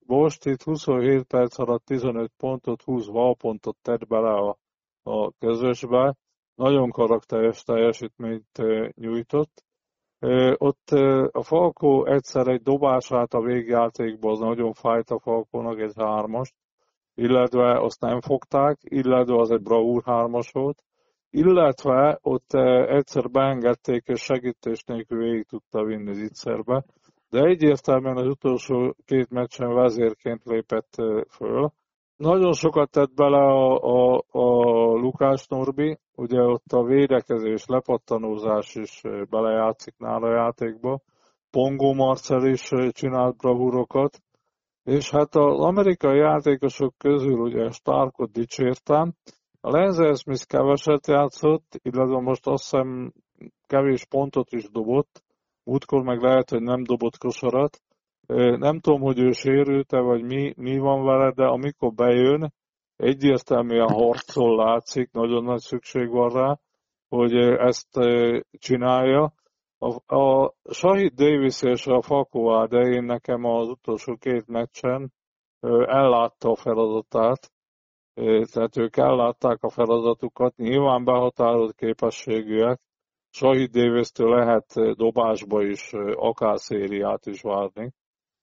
most 0.05 0.45
itt 0.45 0.61
27 0.61 1.23
perc 1.23 1.59
alatt 1.59 1.85
15 1.85 2.31
pontot, 2.37 2.81
20 2.81 3.05
valpontot 3.07 3.77
tett 3.81 4.07
bele 4.07 4.33
a, 4.33 4.57
a 5.03 5.31
közösbe. 5.39 6.15
Nagyon 6.55 6.89
karakteres 6.89 7.63
teljesítményt 7.63 8.61
nyújtott. 8.93 9.63
Ott 10.57 10.89
a 11.31 11.43
Falkó 11.43 12.05
egyszer 12.05 12.47
egy 12.47 12.61
dobását 12.61 13.33
a 13.33 13.41
végjátékban, 13.41 14.31
az 14.31 14.39
nagyon 14.39 14.73
fájt 14.73 15.09
a 15.09 15.19
Falkónak, 15.19 15.79
egy 15.79 15.93
hármast, 15.95 16.53
illetve 17.15 17.79
azt 17.79 18.01
nem 18.01 18.21
fogták, 18.21 18.77
illetve 18.81 19.35
az 19.35 19.51
egy 19.51 19.61
bravúr 19.61 20.03
hármas 20.05 20.51
volt, 20.51 20.83
illetve 21.29 22.19
ott 22.21 22.53
egyszer 22.87 23.29
beengedték, 23.31 24.07
és 24.07 24.21
segítés 24.21 24.83
nélkül 24.83 25.23
végig 25.23 25.45
tudta 25.45 25.83
vinni 25.83 26.13
zicserbe, 26.13 26.83
de 27.29 27.39
egyértelműen 27.39 28.17
az 28.17 28.27
utolsó 28.27 28.95
két 29.05 29.29
meccsen 29.29 29.73
vezérként 29.73 30.43
lépett 30.43 30.93
föl. 31.29 31.71
Nagyon 32.15 32.53
sokat 32.53 32.91
tett 32.91 33.13
bele 33.13 33.37
a, 33.37 33.77
a, 33.77 34.23
a 34.31 34.45
Lukás 34.93 35.47
Norbi, 35.47 35.97
ugye 36.15 36.41
ott 36.41 36.71
a 36.71 36.83
védekezés, 36.83 37.65
lepattanózás 37.65 38.75
is 38.75 39.01
belejátszik 39.29 39.93
nála 39.97 40.27
a 40.27 40.35
játékba. 40.35 40.99
Pongo 41.51 41.93
Marcel 41.93 42.45
is 42.45 42.69
csinált 42.91 43.37
bravúrokat, 43.37 44.21
és 44.83 45.09
hát 45.09 45.35
az 45.35 45.59
amerikai 45.59 46.17
játékosok 46.17 46.93
közül 46.97 47.39
ugye 47.39 47.69
Starkot 47.69 48.31
dicsértem, 48.31 49.13
a 49.61 49.69
Lenzer 49.69 50.15
Smith 50.15 50.45
keveset 50.45 51.07
játszott, 51.07 51.79
illetve 51.81 52.19
most 52.19 52.47
azt 52.47 52.63
hiszem 52.63 53.13
kevés 53.67 54.05
pontot 54.05 54.51
is 54.51 54.69
dobott, 54.71 55.23
útkor 55.63 56.03
meg 56.03 56.21
lehet, 56.21 56.49
hogy 56.49 56.61
nem 56.61 56.83
dobott 56.83 57.17
kosarat. 57.17 57.81
Nem 58.57 58.79
tudom, 58.79 59.01
hogy 59.01 59.19
ő 59.19 59.31
sérült-e, 59.31 59.99
vagy 59.99 60.23
mi, 60.23 60.53
mi 60.57 60.77
van 60.77 61.03
vele, 61.03 61.31
de 61.31 61.43
amikor 61.43 61.93
bejön, 61.93 62.53
egyértelműen 62.95 63.89
harcol 63.89 64.55
látszik, 64.55 65.11
nagyon 65.11 65.43
nagy 65.43 65.59
szükség 65.59 66.09
van 66.09 66.29
rá, 66.29 66.59
hogy 67.09 67.33
ezt 67.57 67.99
csinálja. 68.59 69.33
A, 69.83 70.15
a 70.15 70.53
Shahid 70.69 71.13
Davis 71.13 71.61
és 71.61 71.87
a 71.87 72.01
Fakó 72.01 72.65
de 72.65 72.79
én 72.79 73.03
nekem 73.03 73.43
az 73.43 73.67
utolsó 73.67 74.15
két 74.15 74.47
meccsen 74.47 75.13
ellátta 75.85 76.49
a 76.49 76.55
feladatát, 76.55 77.51
tehát 78.51 78.77
ők 78.77 78.97
ellátták 78.97 79.63
a 79.63 79.69
feladatukat, 79.69 80.55
nyilván 80.55 81.03
behatározott 81.03 81.75
képességűek, 81.75 82.81
Shahid 83.29 83.71
davis 83.71 84.11
lehet 84.15 84.95
dobásba 84.95 85.63
is 85.63 85.93
akár 86.15 86.59
szériát 86.59 87.25
is 87.25 87.41
várni. 87.41 87.93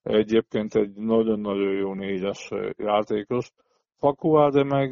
Egyébként 0.03 0.75
egy 0.75 0.95
nagyon-nagyon 0.95 1.73
jó 1.73 1.95
négyes 1.95 2.51
játékos. 2.77 3.51
Fakuáde 3.97 4.65
meg, 4.65 4.91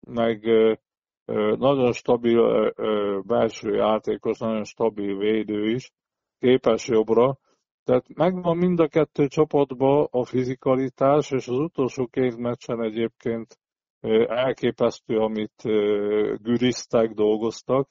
meg 0.00 0.44
nagyon 1.56 1.92
stabil 1.92 2.72
belső 3.22 3.74
játékos, 3.74 4.38
nagyon 4.38 4.64
stabil 4.64 5.16
védő 5.18 5.70
is, 5.70 5.90
képes 6.38 6.88
jobbra. 6.88 7.38
Tehát 7.84 8.04
megvan 8.14 8.56
mind 8.56 8.80
a 8.80 8.88
kettő 8.88 9.26
csapatban 9.26 10.08
a 10.10 10.24
fizikalitás, 10.24 11.30
és 11.30 11.48
az 11.48 11.58
utolsó 11.58 12.06
két 12.06 12.36
meccsen 12.36 12.82
egyébként 12.82 13.58
elképesztő, 14.26 15.18
amit 15.18 15.62
güriztek, 16.42 17.10
dolgoztak. 17.10 17.88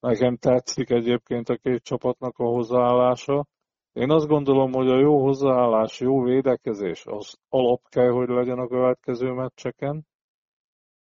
Nekem 0.00 0.36
tetszik 0.36 0.90
egyébként 0.90 1.48
a 1.48 1.56
két 1.56 1.82
csapatnak 1.82 2.38
a 2.38 2.44
hozzáállása. 2.44 3.46
Én 3.92 4.10
azt 4.10 4.26
gondolom, 4.26 4.72
hogy 4.72 4.88
a 4.88 4.98
jó 4.98 5.22
hozzáállás, 5.22 6.00
jó 6.00 6.22
védekezés 6.22 7.06
az 7.06 7.36
alap 7.48 7.80
kell, 7.88 8.10
hogy 8.10 8.28
legyen 8.28 8.58
a 8.58 8.68
következő 8.68 9.32
meccseken, 9.32 10.06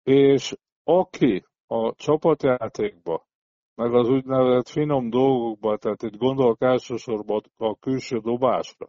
és 0.03 0.55
aki 0.83 1.45
a 1.71 1.93
csapatjátékba, 1.95 3.25
meg 3.75 3.93
az 3.93 4.09
úgynevezett 4.09 4.67
finom 4.67 5.09
dolgokba, 5.09 5.77
tehát 5.77 6.01
itt 6.01 6.17
gondolok 6.17 6.61
elsősorban 6.61 7.41
a 7.57 7.75
külső 7.75 8.17
dobásra, 8.17 8.87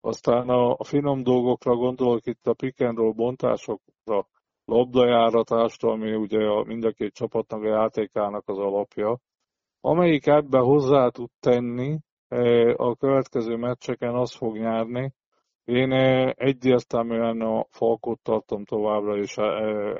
aztán 0.00 0.48
a 0.48 0.84
finom 0.84 1.22
dolgokra 1.22 1.74
gondolok 1.74 2.26
itt 2.26 2.46
a 2.46 2.54
pick 2.54 2.80
and 2.80 2.98
roll 2.98 3.12
bontásokra, 3.12 4.26
labdajáratásra, 4.64 5.90
ami 5.90 6.14
ugye 6.14 6.38
a, 6.38 6.64
mind 6.64 6.84
a 6.84 6.92
két 6.92 7.14
csapatnak 7.14 7.62
a 7.62 7.68
játékának 7.68 8.48
az 8.48 8.58
alapja, 8.58 9.18
amelyik 9.80 10.26
ebbe 10.26 10.58
hozzá 10.58 11.08
tud 11.08 11.30
tenni, 11.40 11.98
e, 12.28 12.72
a 12.76 12.96
következő 12.96 13.56
meccseken 13.56 14.14
az 14.14 14.34
fog 14.36 14.56
nyerni. 14.56 15.12
Én 15.64 15.92
e, 15.92 16.34
egyértelműen 16.36 17.40
a 17.40 17.66
Falkot 17.70 18.20
tartom 18.22 18.64
továbbra 18.64 19.16
is 19.16 19.36
e, 19.36 19.42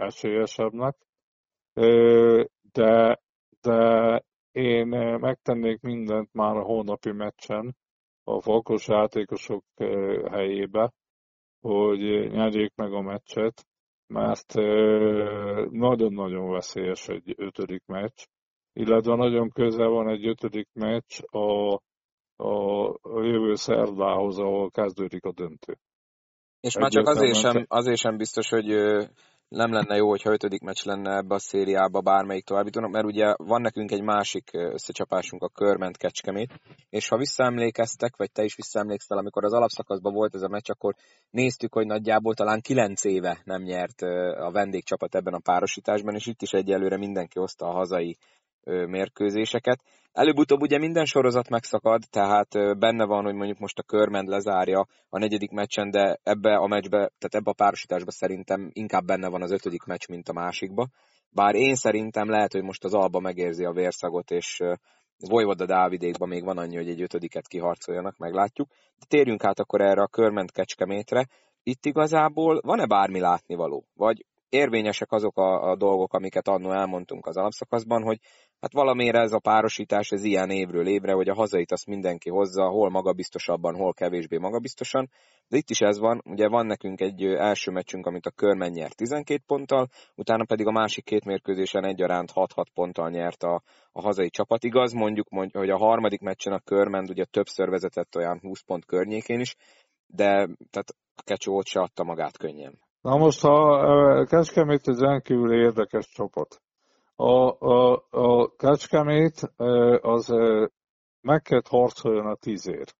esélyesebbnek, 0.04 1.05
de, 2.72 3.20
de 3.60 4.22
én 4.52 4.86
megtennék 5.18 5.80
mindent 5.80 6.32
már 6.32 6.56
a 6.56 6.62
hónapi 6.62 7.12
meccsen 7.12 7.76
a 8.24 8.40
Falkos 8.40 8.88
játékosok 8.88 9.64
helyébe, 10.30 10.92
hogy 11.60 12.30
nyerjék 12.30 12.74
meg 12.74 12.92
a 12.92 13.00
meccset, 13.00 13.66
mert 14.06 14.54
nagyon-nagyon 15.70 16.50
veszélyes 16.50 17.08
egy 17.08 17.34
ötödik 17.36 17.82
meccs, 17.86 18.24
illetve 18.72 19.14
nagyon 19.14 19.50
közel 19.50 19.88
van 19.88 20.08
egy 20.08 20.26
ötödik 20.26 20.68
meccs 20.72 21.20
a, 21.30 21.74
a 22.36 23.22
jövő 23.22 23.54
szerdához, 23.54 24.38
ahol 24.38 24.70
kezdődik 24.70 25.24
a 25.24 25.32
döntő. 25.32 25.76
És 26.60 26.76
már 26.76 26.90
csak 26.90 27.06
azért 27.06 27.36
sem, 27.36 27.64
azért 27.68 27.98
sem 27.98 28.16
biztos, 28.16 28.48
hogy 28.48 28.70
nem 29.48 29.72
lenne 29.72 29.96
jó, 29.96 30.08
hogyha 30.08 30.32
ötödik 30.32 30.60
meccs 30.60 30.84
lenne 30.84 31.16
ebbe 31.16 31.34
a 31.34 31.38
szériába 31.38 32.00
bármelyik 32.00 32.44
továbbítónak, 32.44 32.90
mert 32.90 33.04
ugye 33.04 33.34
van 33.36 33.60
nekünk 33.60 33.90
egy 33.90 34.02
másik 34.02 34.50
összecsapásunk, 34.52 35.42
a 35.42 35.48
Körment 35.48 35.96
Kecskemét, 35.96 36.60
és 36.88 37.08
ha 37.08 37.16
visszaemlékeztek, 37.16 38.16
vagy 38.16 38.32
te 38.32 38.44
is 38.44 38.56
visszaemlékszel, 38.56 39.18
amikor 39.18 39.44
az 39.44 39.52
alapszakaszban 39.52 40.12
volt 40.12 40.34
ez 40.34 40.42
a 40.42 40.48
meccs, 40.48 40.70
akkor 40.70 40.94
néztük, 41.30 41.72
hogy 41.72 41.86
nagyjából 41.86 42.34
talán 42.34 42.60
kilenc 42.60 43.04
éve 43.04 43.40
nem 43.44 43.62
nyert 43.62 44.02
a 44.38 44.50
vendégcsapat 44.52 45.14
ebben 45.14 45.34
a 45.34 45.40
párosításban, 45.40 46.14
és 46.14 46.26
itt 46.26 46.42
is 46.42 46.52
egyelőre 46.52 46.96
mindenki 46.96 47.38
hozta 47.38 47.66
a 47.66 47.76
hazai 47.76 48.16
mérkőzéseket. 48.64 49.82
Előbb-utóbb 50.16 50.60
ugye 50.60 50.78
minden 50.78 51.04
sorozat 51.04 51.48
megszakad, 51.48 52.02
tehát 52.10 52.78
benne 52.78 53.04
van, 53.04 53.24
hogy 53.24 53.34
mondjuk 53.34 53.58
most 53.58 53.78
a 53.78 53.82
Körmend 53.82 54.28
lezárja 54.28 54.86
a 55.08 55.18
negyedik 55.18 55.50
meccsen, 55.50 55.90
de 55.90 56.18
ebbe 56.22 56.54
a 56.54 56.66
meccsbe, 56.66 56.96
tehát 56.96 57.34
ebbe 57.34 57.50
a 57.50 57.54
párosításba 57.54 58.10
szerintem 58.10 58.70
inkább 58.72 59.04
benne 59.04 59.28
van 59.28 59.42
az 59.42 59.50
ötödik 59.50 59.84
meccs, 59.84 60.08
mint 60.08 60.28
a 60.28 60.32
másikba. 60.32 60.88
Bár 61.30 61.54
én 61.54 61.74
szerintem 61.74 62.28
lehet, 62.28 62.52
hogy 62.52 62.62
most 62.62 62.84
az 62.84 62.94
Alba 62.94 63.20
megérzi 63.20 63.64
a 63.64 63.72
vérszagot, 63.72 64.30
és 64.30 64.62
Vojvoda 65.18 65.66
Dávidékban 65.66 66.28
még 66.28 66.44
van 66.44 66.58
annyi, 66.58 66.76
hogy 66.76 66.88
egy 66.88 67.02
ötödiket 67.02 67.46
kiharcoljanak, 67.46 68.16
meglátjuk. 68.16 68.68
De 68.68 69.04
térjünk 69.08 69.44
át 69.44 69.58
akkor 69.60 69.80
erre 69.80 70.02
a 70.02 70.08
Körment 70.08 70.52
Kecskemétre. 70.52 71.26
Itt 71.62 71.84
igazából 71.84 72.60
van-e 72.64 72.86
bármi 72.86 73.20
látnivaló? 73.20 73.84
Vagy 73.94 74.24
érvényesek 74.56 75.12
azok 75.12 75.38
a, 75.38 75.70
a 75.70 75.76
dolgok, 75.76 76.12
amiket 76.12 76.48
annó 76.48 76.70
elmondtunk 76.70 77.26
az 77.26 77.36
alapszakaszban, 77.36 78.02
hogy 78.02 78.18
hát 78.60 78.72
valamire 78.72 79.20
ez 79.20 79.32
a 79.32 79.38
párosítás, 79.38 80.10
ez 80.10 80.24
ilyen 80.24 80.50
évről 80.50 80.86
évre, 80.86 81.12
hogy 81.12 81.28
a 81.28 81.34
hazait 81.34 81.72
azt 81.72 81.86
mindenki 81.86 82.30
hozza, 82.30 82.68
hol 82.68 82.90
magabiztosabban, 82.90 83.74
hol 83.74 83.92
kevésbé 83.94 84.36
magabiztosan, 84.36 85.10
de 85.48 85.56
itt 85.56 85.70
is 85.70 85.80
ez 85.80 85.98
van, 85.98 86.22
ugye 86.24 86.48
van 86.48 86.66
nekünk 86.66 87.00
egy 87.00 87.24
első 87.24 87.70
meccsünk, 87.70 88.06
amit 88.06 88.26
a 88.26 88.30
Körmen 88.30 88.70
nyert 88.70 88.96
12 88.96 89.42
ponttal, 89.46 89.88
utána 90.14 90.44
pedig 90.44 90.66
a 90.66 90.72
másik 90.72 91.04
két 91.04 91.24
mérkőzésen 91.24 91.84
egyaránt 91.84 92.32
6-6 92.34 92.64
ponttal 92.74 93.10
nyert 93.10 93.42
a, 93.42 93.62
a 93.92 94.00
hazai 94.00 94.30
csapat. 94.30 94.64
Igaz, 94.64 94.92
mondjuk, 94.92 95.28
mondjuk, 95.28 95.62
hogy 95.62 95.70
a 95.70 95.78
harmadik 95.78 96.20
meccsen 96.20 96.52
a 96.52 96.60
Körmend 96.60 97.10
ugye 97.10 97.24
többször 97.24 97.68
vezetett 97.68 98.16
olyan 98.16 98.38
20 98.40 98.60
pont 98.60 98.84
környékén 98.84 99.40
is, 99.40 99.56
de 100.06 100.28
tehát 100.70 100.94
a 101.14 101.22
Kecsó 101.22 101.56
ott 101.56 101.66
se 101.66 101.80
adta 101.80 102.04
magát 102.04 102.36
könnyen. 102.36 102.85
Na 103.06 103.16
most 103.16 103.44
a 103.44 104.24
Kecskemét 104.24 104.88
egy 104.88 104.98
rendkívül 104.98 105.52
érdekes 105.52 106.08
csapat. 106.08 106.62
A, 107.16 107.66
a, 107.66 108.04
a 108.10 108.54
Kecskemét 108.56 109.52
az 110.00 110.28
meg 111.20 111.42
kellett 111.42 111.68
harcoljon 111.68 112.26
a 112.26 112.34
tízért. 112.34 112.96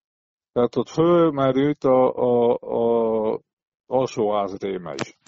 Tehát 0.53 0.77
ott 0.77 0.88
fölmerült 0.88 1.85
a, 1.85 2.12
a, 2.14 2.53
a 2.53 3.40
alsóház 3.87 4.59
réme 4.59 4.95
is. 4.95 5.19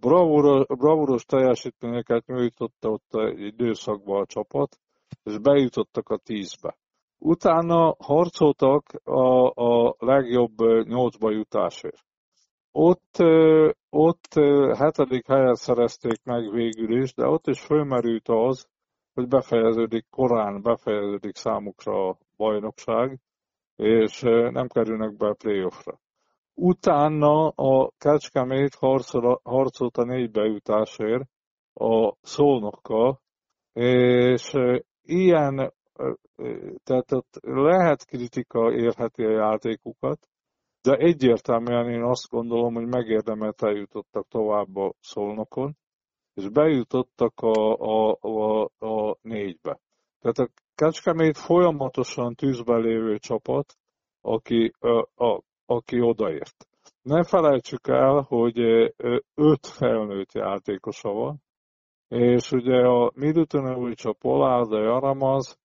Bravúros, 0.00 0.66
bravúros 0.66 1.24
teljesítményeket 1.24 2.26
nyújtotta 2.26 2.88
ott 2.88 3.14
egy 3.14 3.40
időszakban 3.40 4.20
a 4.20 4.26
csapat, 4.26 4.78
és 5.22 5.38
bejutottak 5.38 6.08
a 6.08 6.16
tízbe. 6.16 6.76
Utána 7.18 7.94
harcoltak 7.98 8.84
a, 9.04 9.46
a 9.64 9.94
legjobb 9.98 10.58
nyolcba 10.84 11.30
jutásért. 11.30 12.08
Ott, 12.72 13.16
ott 13.90 14.34
hetedik 14.76 15.26
helyet 15.26 15.56
szerezték 15.56 16.24
meg 16.24 16.50
végül 16.50 17.02
is, 17.02 17.14
de 17.14 17.26
ott 17.26 17.46
is 17.46 17.60
fölmerült 17.60 18.28
az, 18.28 18.68
hogy 19.14 19.28
befejeződik 19.28 20.06
korán, 20.10 20.62
befejeződik 20.62 21.36
számukra 21.36 22.08
a 22.08 22.18
bajnokság, 22.36 23.18
és 23.76 24.20
nem 24.50 24.66
kerülnek 24.66 25.16
be 25.16 25.26
a 25.26 25.34
playoffra. 25.34 26.00
Utána 26.54 27.48
a 27.48 27.90
Kecskemét 27.98 28.74
harcolt 29.42 29.96
a 29.96 30.04
négy 30.04 30.30
bejutásért 30.30 31.28
a 31.74 32.14
szolnokkal, 32.20 33.20
és 33.72 34.52
ilyen, 35.02 35.72
tehát 36.82 37.12
ott 37.12 37.38
lehet 37.40 38.04
kritika 38.04 38.72
érheti 38.72 39.24
a 39.24 39.30
játékukat, 39.30 40.28
de 40.82 40.96
egyértelműen 40.96 41.90
én 41.90 42.02
azt 42.02 42.28
gondolom, 42.28 42.74
hogy 42.74 42.86
megérdemelt 42.86 43.62
eljutottak 43.62 44.28
tovább 44.28 44.76
a 44.76 44.92
szolnokon, 45.00 45.76
és 46.34 46.48
bejutottak 46.48 47.40
a, 47.40 47.74
a, 47.74 48.18
a, 48.20 48.62
a 48.78 49.16
négybe. 49.22 49.80
Tehát 50.20 50.38
a 50.38 50.48
Kecskemét 50.74 51.38
folyamatosan 51.38 52.34
tűzben 52.34 52.80
lévő 52.80 53.18
csapat, 53.18 53.74
aki, 54.20 54.72
a, 54.78 55.24
a, 55.24 55.42
aki 55.66 56.00
odaért. 56.00 56.68
Ne 57.02 57.24
felejtsük 57.24 57.88
el, 57.88 58.20
hogy 58.28 58.58
öt 59.34 59.66
felnőtt 59.66 60.32
játékosa 60.32 61.12
van, 61.12 61.42
és 62.08 62.52
ugye 62.52 62.76
a 62.76 63.12
Milutonovics, 63.14 64.04
a 64.04 64.12
Polárd, 64.12 64.72
a 64.72 64.82
Jaramaz, 64.82 65.58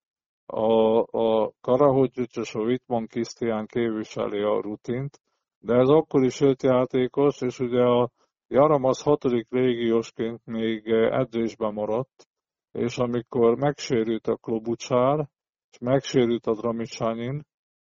a, 0.46 0.98
a 0.98 1.52
Karahodzsics 1.60 2.36
és 2.36 2.54
a 2.54 2.60
Wittmann 2.60 3.06
Krisztián 3.06 3.66
képviseli 3.66 4.42
a 4.42 4.60
rutint, 4.60 5.20
de 5.58 5.74
ez 5.74 5.88
akkor 5.88 6.24
is 6.24 6.40
öt 6.40 6.62
játékos, 6.62 7.40
és 7.40 7.58
ugye 7.58 7.82
a 7.82 8.10
Jaramaz 8.48 9.02
hatodik 9.02 9.46
légiósként 9.50 10.40
még 10.44 10.88
edzésben 10.90 11.72
maradt, 11.72 12.26
és 12.72 12.98
amikor 12.98 13.56
megsérült 13.56 14.26
a 14.26 14.36
Klobucsár, 14.36 15.28
és 15.70 15.78
megsérült 15.78 16.46
a 16.46 16.54
Dramicsánin, 16.54 17.42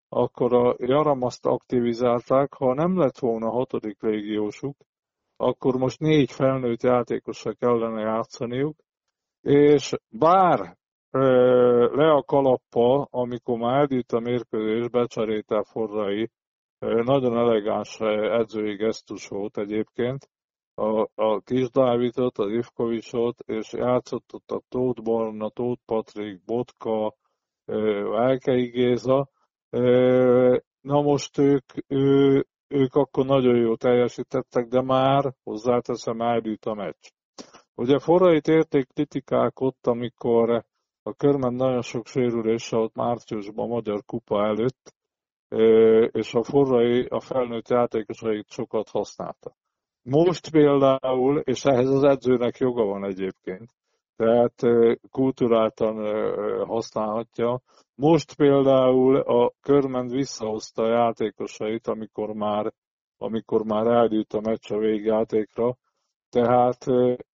akkor 0.08 0.54
a 0.54 0.74
Jaramaszt 0.78 1.46
aktivizálták, 1.46 2.54
ha 2.54 2.74
nem 2.74 2.98
lett 2.98 3.18
volna 3.18 3.50
hatodik 3.50 4.02
légiósuk, 4.02 4.76
akkor 5.36 5.76
most 5.76 6.00
négy 6.00 6.30
felnőtt 6.30 6.82
játékosra 6.82 7.52
kellene 7.52 8.00
játszaniuk, 8.00 8.76
és 9.40 9.94
bár 10.08 10.76
le 11.12 12.10
a 12.10 12.22
kalappa, 12.22 13.06
amikor 13.10 13.58
már 13.58 13.78
eldült 13.78 14.12
a 14.12 14.20
mérkőzés, 14.20 14.88
becserélte 14.88 15.64
Forrai, 15.64 16.30
nagyon 16.78 17.36
elegáns 17.36 18.00
edzői 18.00 18.76
gesztus 18.76 19.30
egyébként, 19.52 20.28
a, 20.74 21.08
a 21.14 21.40
Kis 21.40 21.70
Dávidot, 21.70 22.38
az 22.38 22.50
Ivkovicsot, 22.50 23.40
és 23.46 23.72
játszott 23.72 24.32
ott 24.32 24.50
a 24.50 24.62
Tóth 24.68 25.02
Barna, 25.02 25.48
Tóth 25.48 25.82
Patrik, 25.84 26.44
Botka, 26.44 27.14
Velkei 27.64 28.66
Géza. 28.66 29.28
Na 30.80 31.00
most 31.02 31.38
ők, 31.38 31.64
ők 32.68 32.94
akkor 32.94 33.26
nagyon 33.26 33.56
jó 33.56 33.76
teljesítettek, 33.76 34.66
de 34.66 34.82
már 34.82 35.32
hozzáteszem, 35.42 36.20
eldült 36.20 36.64
a 36.64 36.74
meccs. 36.74 37.08
Ugye 37.74 37.98
forrait 37.98 38.48
érték 38.48 38.86
kritikák 38.86 39.60
ott, 39.60 39.86
amikor 39.86 40.64
a 41.02 41.12
körben 41.14 41.54
nagyon 41.54 41.82
sok 41.82 42.06
sérülése 42.06 42.76
ott 42.76 42.94
márciusban 42.94 43.64
a 43.64 43.74
Magyar 43.74 44.04
Kupa 44.04 44.44
előtt, 44.44 44.94
és 46.12 46.34
a 46.34 46.42
forrai 46.42 47.06
a 47.08 47.20
felnőtt 47.20 47.68
játékosait 47.68 48.50
sokat 48.50 48.88
használta. 48.88 49.54
Most 50.02 50.50
például, 50.50 51.38
és 51.38 51.64
ehhez 51.64 51.88
az 51.88 52.04
edzőnek 52.04 52.58
joga 52.58 52.84
van 52.84 53.04
egyébként, 53.04 53.70
tehát 54.16 54.54
kulturáltan 55.10 55.96
használhatja. 56.66 57.60
Most 57.94 58.36
például 58.36 59.16
a 59.16 59.52
körment 59.60 60.10
visszahozta 60.10 60.82
a 60.82 60.88
játékosait, 60.88 61.86
amikor 61.86 62.32
már, 62.32 62.72
amikor 63.18 63.64
már 63.64 63.86
eldült 63.86 64.32
a 64.32 64.40
meccs 64.40 64.72
a 64.72 64.78
végjátékra. 64.78 65.76
Tehát, 66.30 66.78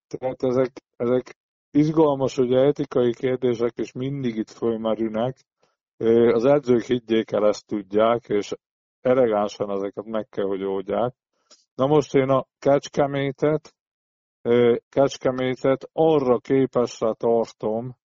tehát 0.07 0.43
ezek, 0.43 0.71
ezek 0.97 1.37
izgalmas, 1.71 2.35
hogy 2.35 2.53
etikai 2.53 3.13
kérdések 3.13 3.73
is 3.75 3.91
mindig 3.91 4.35
itt 4.35 4.49
fölmerülnek. 4.49 5.37
Az 6.31 6.45
edzők 6.45 6.83
higgyék 6.83 7.31
el, 7.31 7.47
ezt 7.47 7.65
tudják, 7.65 8.27
és 8.27 8.53
elegánsan 9.01 9.71
ezeket 9.71 10.05
meg 10.05 10.27
kell, 10.29 10.45
hogy 10.45 10.63
oldják. 10.63 11.13
Na 11.75 11.87
most 11.87 12.15
én 12.15 12.29
a 12.29 12.45
kecskemétet, 12.59 13.75
kecskemétet 14.89 15.89
arra 15.93 16.37
képesre 16.39 17.13
tartom, 17.13 17.97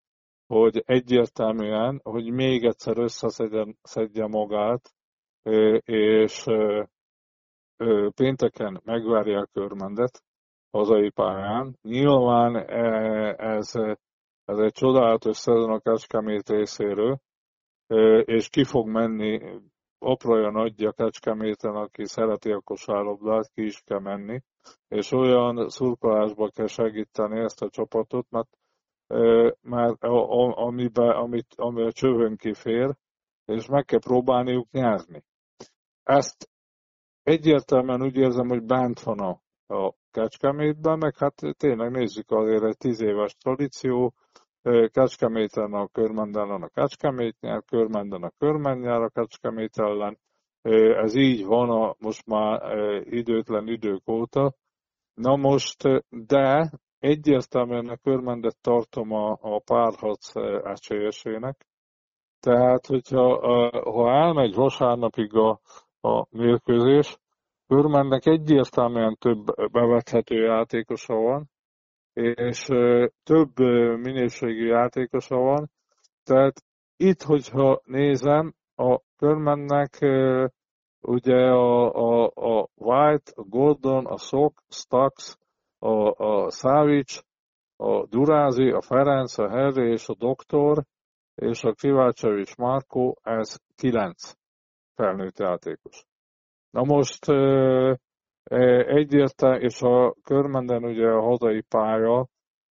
hogy 0.47 0.83
egyértelműen, 0.87 2.01
hogy 2.03 2.31
még 2.31 2.65
egyszer 2.65 2.99
összeszedje 2.99 4.27
magát, 4.27 4.95
és 5.85 6.45
pénteken 8.15 8.81
megvárja 8.85 9.39
a 9.39 9.49
körmendet 9.53 10.23
hazai 10.75 11.11
pályán. 11.11 11.79
Nyilván 11.83 12.57
ez, 13.39 13.73
ez 14.45 14.59
egy 14.59 14.73
csodálatos 14.73 15.37
szezon 15.37 15.71
a 15.71 15.81
Kecskemét 15.81 16.49
részéről, 16.49 17.19
és 18.25 18.49
ki 18.49 18.65
fog 18.65 18.89
menni 18.89 19.61
apraja 19.99 20.51
nagyja 20.51 20.93
Kecskeméten, 20.93 21.75
aki 21.75 22.07
szereti 22.07 22.51
a 22.51 22.61
kosárlabdát, 22.61 23.51
ki 23.55 23.63
is 23.65 23.83
kell 23.85 24.01
menni, 24.01 24.41
és 24.89 25.13
olyan 25.13 25.69
szurkolásba 25.69 26.49
kell 26.49 26.67
segíteni 26.67 27.41
ezt 27.41 27.63
a 27.63 27.71
csapatot, 27.71 28.27
mert, 28.31 28.49
mert 29.61 30.05
amiben, 30.55 31.11
amit, 31.11 31.55
ami 31.57 31.83
a 31.83 31.93
csövön 31.93 32.37
kifér, 32.37 32.95
és 33.45 33.67
meg 33.67 33.85
kell 33.85 33.99
próbálniuk 33.99 34.71
nyerni. 34.71 35.23
Ezt 36.03 36.49
egyértelműen 37.23 38.03
úgy 38.03 38.17
érzem, 38.17 38.49
hogy 38.49 38.63
bánt 38.63 39.01
van 39.01 39.19
a, 39.19 39.41
a 39.75 39.95
Kecskemétben, 40.15 40.99
meg 40.99 41.17
hát 41.17 41.35
tényleg 41.57 41.91
nézzük 41.91 42.31
azért 42.31 42.65
egy 42.65 42.77
tíz 42.77 43.01
éves 43.01 43.35
tradíció, 43.35 44.15
Kecskeméten 44.89 45.73
a 45.73 45.87
Körmend 45.87 46.37
ellen 46.37 46.63
a 46.63 46.69
Kecskemét 46.69 47.37
nyer, 47.41 47.63
Körmenden 47.65 48.23
a 48.23 48.31
Körmend 48.39 48.81
nyer 48.81 49.01
a 49.01 49.09
Kecskemét 49.09 49.79
ellen. 49.79 50.19
Ez 51.05 51.15
így 51.15 51.45
van 51.45 51.71
a, 51.71 51.95
most 51.99 52.27
már 52.27 52.77
időtlen 53.05 53.69
idők 53.69 54.09
óta. 54.09 54.55
Na 55.15 55.37
most, 55.37 55.83
de 56.09 56.71
egyértelműen 56.99 57.89
a 57.89 57.97
Körmendet 57.97 58.57
tartom 58.61 59.13
a, 59.13 59.39
a 59.41 59.61
párharc 59.65 60.37
esélyesének. 60.65 61.67
Tehát, 62.41 62.87
hogyha 62.87 63.39
ha 63.91 64.11
elmegy 64.11 64.55
vasárnapig 64.55 65.35
a, 65.35 65.61
a 66.01 66.27
mérkőzés, 66.31 67.19
Körmennek 67.67 68.27
egyértelműen 68.27 69.17
több 69.21 69.45
bevethető 69.73 70.43
játékosa 70.43 71.15
van, 71.15 71.51
és 72.13 72.65
több 73.23 73.59
minőségű 73.99 74.67
játékosa 74.67 75.37
van. 75.37 75.71
Tehát 76.23 76.63
itt, 76.97 77.23
hogyha 77.23 77.81
nézem, 77.85 78.55
a 78.77 79.01
Körmennek 79.17 79.99
ugye 81.01 81.37
a, 81.37 81.93
a, 81.95 82.31
a 82.35 82.69
White, 82.75 83.33
a 83.35 83.43
Gordon, 83.43 84.07
a 84.07 84.17
Sok, 84.17 84.63
Stax, 84.69 85.39
a, 85.79 86.25
a 86.25 86.51
Savic, 86.51 87.23
a 87.77 88.07
Durázi, 88.07 88.71
a 88.71 88.81
Ferenc, 88.81 89.39
a 89.39 89.49
Herri 89.49 89.91
és 89.91 90.09
a 90.09 90.15
Doktor, 90.15 90.85
és 91.35 91.65
a 91.65 91.73
Kivácsevics 91.73 92.57
Márkó, 92.57 93.19
ez 93.23 93.57
kilenc 93.75 94.33
felnőtt 94.95 95.39
játékos. 95.39 96.05
Na 96.75 96.83
most 96.85 97.25
Egyértelmű, 98.87 99.65
és 99.65 99.83
a 99.83 100.15
körmenden 100.23 100.85
ugye 100.85 101.09
a 101.09 101.21
hazai 101.21 101.61
pálya, 101.61 102.29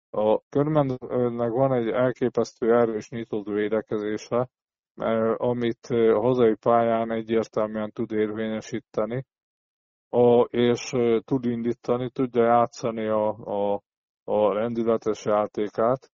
a 0.09 0.39
körmennek 0.49 1.51
van 1.51 1.73
egy 1.73 1.87
elképesztő 1.87 2.75
erős 2.75 3.09
nyitott 3.09 3.45
védekezése, 3.45 4.49
amit 5.37 5.85
a 5.89 6.19
hazai 6.19 6.55
pályán 6.55 7.11
egyértelműen 7.11 7.91
tud 7.91 8.11
érvényesíteni, 8.11 9.25
a, 10.09 10.41
és 10.41 10.91
tud 11.25 11.45
indítani, 11.45 12.09
tudja 12.09 12.43
játszani 12.43 13.07
a, 13.07 13.27
a, 13.29 13.81
a 14.23 14.53
rendületes 14.53 15.25
játékát, 15.25 16.11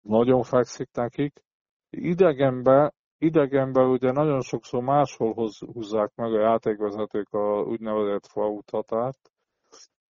nagyon 0.00 0.42
fekszik 0.42 0.88
nekik. 0.92 1.42
Idegenbe 1.90 2.92
idegenben 3.22 3.90
ugye 3.90 4.12
nagyon 4.12 4.40
sokszor 4.40 4.82
máshol 4.82 5.32
húzzák 5.72 6.14
meg 6.14 6.32
a 6.32 6.40
játékvezetők 6.40 7.32
a 7.32 7.60
úgynevezett 7.60 8.26
fault 8.26 8.70
határt, 8.70 9.30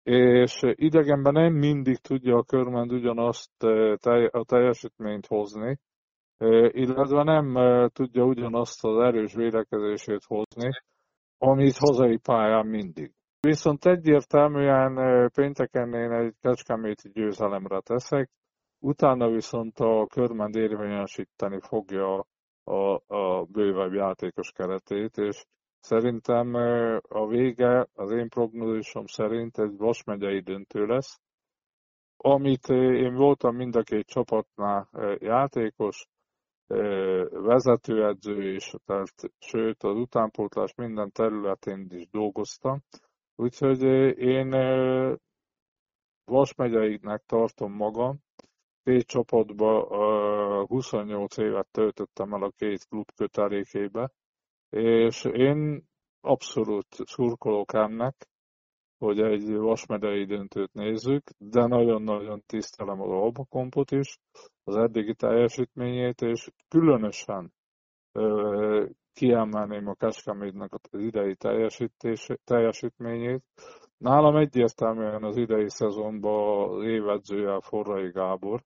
és 0.04 0.60
idegenben 0.62 1.34
nem 1.34 1.54
mindig 1.54 1.98
tudja 1.98 2.38
a 2.38 2.44
körmend 2.44 2.92
ugyanazt 2.92 3.64
eh, 3.64 4.28
a 4.32 4.44
teljesítményt 4.44 5.26
hozni, 5.26 5.78
eh, 6.38 6.70
illetve 6.74 7.24
nem 7.24 7.58
eh, 7.58 7.88
tudja 7.88 8.24
ugyanazt 8.24 8.86
az 8.86 8.98
erős 8.98 9.34
védekezését 9.34 10.24
hozni, 10.24 10.70
amit 11.38 11.78
hazai 11.78 12.18
pályán 12.18 12.66
mindig. 12.66 13.12
Viszont 13.40 13.86
egyértelműen 13.86 15.30
pénteken 15.34 15.94
én 15.94 16.12
egy 16.12 16.34
kecskeméti 16.42 17.10
győzelemre 17.10 17.80
teszek, 17.80 18.30
utána 18.80 19.30
viszont 19.30 19.80
a 19.80 20.08
körmend 20.08 20.56
érvényesíteni 20.56 21.60
fogja 21.62 22.26
a, 22.68 23.02
a 23.16 23.46
bővebb 23.46 23.94
játékos 23.94 24.52
keretét, 24.52 25.18
és 25.18 25.46
szerintem 25.80 26.54
a 27.08 27.28
vége 27.28 27.88
az 27.94 28.12
én 28.12 28.30
prognózisom 28.30 29.06
szerint 29.06 29.58
egy 29.58 29.78
Vas 29.78 30.04
megyei 30.04 30.40
döntő 30.40 30.86
lesz, 30.86 31.20
amit 32.18 32.68
én 32.70 33.14
voltam 33.16 33.56
mind 33.56 33.76
a 33.76 33.82
két 33.82 34.08
csapatnál 34.08 34.90
játékos, 35.20 36.08
vezetőedző 37.30 38.54
is, 38.54 38.74
tehát 38.86 39.32
sőt 39.40 39.84
az 39.84 39.96
utánpótlás 39.96 40.74
minden 40.76 41.12
területén 41.12 41.88
is 41.90 42.10
dolgoztam. 42.10 42.84
Úgyhogy 43.36 43.82
én 44.18 44.50
Vas 46.26 46.56
megyeinek 46.56 47.24
tartom 47.26 47.74
magam, 47.74 48.20
csapatba 49.06 49.86
28 50.66 51.38
évet 51.38 51.68
töltöttem 51.72 52.34
el 52.34 52.44
a 52.44 52.52
két 52.56 52.86
klub 52.88 53.12
kötelékébe, 53.16 54.12
és 54.70 55.24
én 55.24 55.88
abszolút 56.22 56.88
szurkolok 56.90 57.74
ennek, 57.74 58.28
hogy 58.98 59.20
egy 59.20 59.56
vasmedei 59.56 60.26
döntőt 60.26 60.74
nézzük, 60.74 61.24
de 61.38 61.66
nagyon-nagyon 61.66 62.44
tisztelem 62.46 63.02
az 63.02 63.10
Albakompot 63.10 63.92
is, 63.92 64.18
az 64.64 64.76
eddigi 64.76 65.14
teljesítményét, 65.14 66.22
és 66.22 66.50
különösen 66.68 67.54
ö, 68.12 68.86
kiemelném 69.14 69.88
a 69.88 69.94
Kecskemétnek 69.94 70.74
az 70.74 71.00
idei 71.00 71.36
teljesítményét. 72.44 73.44
Nálam 73.98 74.36
egyértelműen 74.36 75.24
az 75.24 75.38
idei 75.38 75.70
szezonban 75.70 76.70
az 76.70 76.84
évedzője 76.84 77.62
Forrai 77.62 78.12
Gábor, 78.12 78.64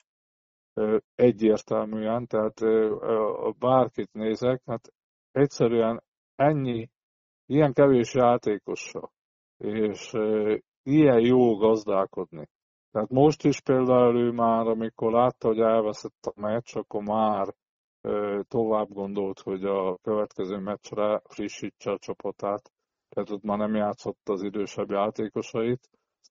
egyértelműen, 1.15 2.27
tehát 2.27 2.59
bárkit 3.59 4.13
nézek, 4.13 4.61
hát 4.65 4.93
egyszerűen 5.31 6.03
ennyi, 6.35 6.89
ilyen 7.45 7.73
kevés 7.73 8.13
játékossal, 8.13 9.11
és 9.57 10.11
ilyen 10.83 11.19
jó 11.19 11.55
gazdálkodni. 11.55 12.47
Tehát 12.91 13.09
most 13.09 13.43
is 13.43 13.61
például 13.61 14.17
ő 14.17 14.31
már, 14.31 14.67
amikor 14.67 15.11
látta, 15.11 15.47
hogy 15.47 15.59
elveszett 15.59 16.25
a 16.25 16.41
meccs, 16.41 16.75
akkor 16.75 17.03
már 17.03 17.53
tovább 18.47 18.87
gondolt, 18.87 19.39
hogy 19.39 19.65
a 19.65 19.97
következő 19.97 20.57
meccsre 20.57 21.21
frissítse 21.23 21.91
a 21.91 21.97
csapatát, 21.97 22.71
tehát 23.09 23.29
ott 23.29 23.43
már 23.43 23.57
nem 23.57 23.75
játszott 23.75 24.29
az 24.29 24.43
idősebb 24.43 24.89
játékosait, 24.89 25.89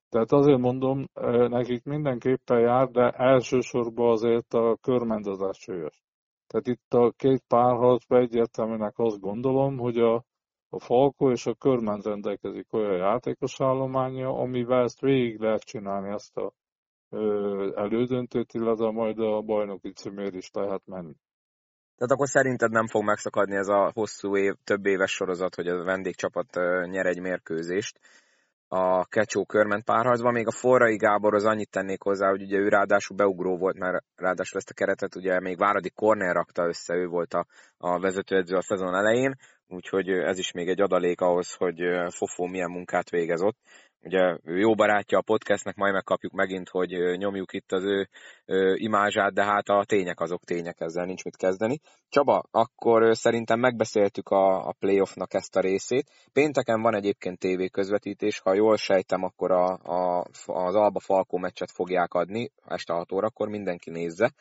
tehát 0.08 0.32
azért 0.32 0.58
mondom, 0.58 1.04
nekik 1.48 1.84
mindenképpen 1.84 2.60
jár, 2.60 2.88
de 2.88 3.10
elsősorban 3.10 4.10
azért 4.10 4.54
a 4.54 4.76
körmendezás 4.80 5.58
súlyos. 5.58 6.02
Tehát 6.46 6.66
itt 6.66 6.94
a 6.94 7.12
két 7.16 7.42
párharcban 7.48 8.20
egyértelműnek 8.20 8.98
azt 8.98 9.20
gondolom, 9.20 9.78
hogy 9.78 9.98
a, 9.98 10.14
a 10.68 10.80
Falko 10.80 11.30
és 11.30 11.46
a 11.46 11.54
körment 11.54 12.04
rendelkezik 12.04 12.72
olyan 12.72 12.96
játékos 12.96 13.60
állománya, 13.60 14.28
amivel 14.28 14.82
ezt 14.82 15.00
végig 15.00 15.40
lehet 15.40 15.62
csinálni, 15.62 16.08
ezt 16.08 16.36
a 16.36 16.52
ö, 17.10 17.72
elődöntőt, 17.76 18.54
illetve 18.54 18.90
majd 18.90 19.18
a 19.18 19.40
bajnoki 19.40 19.92
címér 19.92 20.34
is 20.34 20.50
lehet 20.52 20.82
menni. 20.86 21.14
Tehát 21.96 22.14
akkor 22.14 22.28
szerinted 22.28 22.70
nem 22.70 22.86
fog 22.86 23.04
megszakadni 23.04 23.56
ez 23.56 23.68
a 23.68 23.90
hosszú 23.94 24.36
év, 24.36 24.54
több 24.64 24.86
éves 24.86 25.10
sorozat, 25.10 25.54
hogy 25.54 25.68
a 25.68 25.84
vendégcsapat 25.84 26.54
nyer 26.90 27.06
egy 27.06 27.20
mérkőzést, 27.20 28.00
a 28.72 29.04
Kecsó 29.04 29.44
körment 29.44 29.84
párharcban. 29.84 30.32
Még 30.32 30.46
a 30.46 30.50
Forrai 30.50 30.96
Gábor 30.96 31.34
az 31.34 31.44
annyit 31.44 31.70
tennék 31.70 32.02
hozzá, 32.02 32.28
hogy 32.28 32.42
ugye 32.42 32.58
ő 32.58 32.68
ráadásul 32.68 33.16
beugró 33.16 33.56
volt, 33.56 33.78
mert 33.78 34.04
ráadásul 34.16 34.58
ezt 34.58 34.70
a 34.70 34.74
keretet 34.74 35.14
ugye 35.14 35.40
még 35.40 35.58
Váradi 35.58 35.90
Kornél 35.90 36.32
rakta 36.32 36.66
össze, 36.66 36.94
ő 36.94 37.06
volt 37.06 37.34
a, 37.34 37.46
a 37.76 37.98
vezetőedző 37.98 38.56
a 38.56 38.62
szezon 38.62 38.94
elején, 38.94 39.36
úgyhogy 39.72 40.08
ez 40.08 40.38
is 40.38 40.52
még 40.52 40.68
egy 40.68 40.80
adalék 40.80 41.20
ahhoz, 41.20 41.54
hogy 41.54 41.80
Fofó 42.08 42.46
milyen 42.46 42.70
munkát 42.70 43.10
végez 43.10 43.42
ott. 43.42 43.56
Ugye 44.02 44.38
ő 44.44 44.58
jó 44.58 44.74
barátja 44.74 45.18
a 45.18 45.22
podcastnek, 45.22 45.76
majd 45.76 45.92
megkapjuk 45.92 46.32
megint, 46.32 46.68
hogy 46.68 46.90
nyomjuk 47.16 47.52
itt 47.52 47.72
az 47.72 47.84
ő, 47.84 48.08
ő 48.46 48.76
imázsát, 48.76 49.32
de 49.32 49.44
hát 49.44 49.68
a 49.68 49.84
tények 49.84 50.20
azok 50.20 50.44
tények, 50.44 50.80
ezzel 50.80 51.04
nincs 51.04 51.24
mit 51.24 51.36
kezdeni. 51.36 51.80
Csaba, 52.08 52.42
akkor 52.50 53.16
szerintem 53.16 53.60
megbeszéltük 53.60 54.28
a, 54.28 54.68
a 54.68 54.74
playoffnak 54.78 55.34
ezt 55.34 55.56
a 55.56 55.60
részét. 55.60 56.10
Pénteken 56.32 56.82
van 56.82 56.94
egyébként 56.94 57.38
TV 57.38 57.62
közvetítés, 57.72 58.38
ha 58.38 58.54
jól 58.54 58.76
sejtem, 58.76 59.22
akkor 59.22 59.50
a, 59.50 59.66
a, 59.82 60.24
az 60.46 60.74
Alba 60.74 61.00
Falkó 61.00 61.38
meccset 61.38 61.70
fogják 61.70 62.14
adni, 62.14 62.50
este 62.66 62.92
6 62.92 63.12
órakor 63.12 63.48
mindenki 63.48 63.90
nézze. 63.90 64.32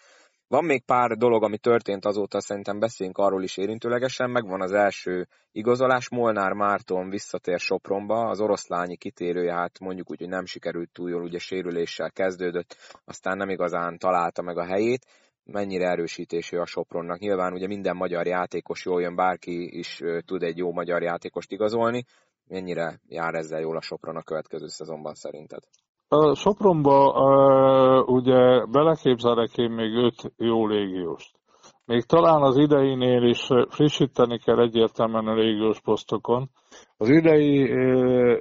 Van 0.49 0.65
még 0.65 0.83
pár 0.85 1.17
dolog, 1.17 1.43
ami 1.43 1.57
történt 1.57 2.05
azóta, 2.05 2.41
szerintem 2.41 2.79
beszéljünk 2.79 3.17
arról 3.17 3.43
is 3.43 3.57
érintőlegesen. 3.57 4.29
Megvan 4.29 4.61
az 4.61 4.71
első 4.71 5.27
igazolás, 5.51 6.09
Molnár 6.09 6.51
Márton 6.51 7.09
visszatér 7.09 7.59
Sopronba, 7.59 8.29
az 8.29 8.41
oroszlányi 8.41 8.97
kitérője, 8.97 9.53
hát 9.53 9.79
mondjuk 9.79 10.11
úgy, 10.11 10.19
hogy 10.19 10.29
nem 10.29 10.45
sikerült 10.45 10.91
túl 10.91 11.09
jól, 11.09 11.23
ugye 11.23 11.39
sérüléssel 11.39 12.11
kezdődött, 12.11 12.75
aztán 13.05 13.37
nem 13.37 13.49
igazán 13.49 13.97
találta 13.97 14.41
meg 14.41 14.57
a 14.57 14.65
helyét. 14.65 15.05
Mennyire 15.43 15.89
erősítésű 15.89 16.57
a 16.57 16.65
Sopronnak? 16.65 17.19
Nyilván 17.19 17.53
ugye 17.53 17.67
minden 17.67 17.95
magyar 17.95 18.27
játékos 18.27 18.85
jól 18.85 19.01
jön, 19.01 19.15
bárki 19.15 19.77
is 19.77 20.01
tud 20.25 20.43
egy 20.43 20.57
jó 20.57 20.71
magyar 20.71 21.01
játékost 21.01 21.51
igazolni. 21.51 22.05
Mennyire 22.47 22.99
jár 23.07 23.33
ezzel 23.33 23.59
jól 23.59 23.77
a 23.77 23.81
Sopron 23.81 24.15
a 24.15 24.23
következő 24.23 24.67
szezonban 24.67 25.13
szerinted? 25.13 25.63
A 26.11 26.35
Sopronba 26.35 28.03
ugye 28.03 28.65
beleképzelek 28.65 29.57
én 29.57 29.71
még 29.71 29.93
öt 29.93 30.33
jó 30.37 30.67
légióst. 30.67 31.39
Még 31.85 32.03
talán 32.03 32.41
az 32.41 32.57
ideinél 32.57 33.23
is 33.23 33.47
frissíteni 33.69 34.39
kell 34.39 34.59
egyértelműen 34.59 35.27
a 35.27 35.33
légiós 35.33 35.81
posztokon. 35.81 36.49
Az 36.97 37.09
idei 37.09 37.63
uh, 37.63 38.37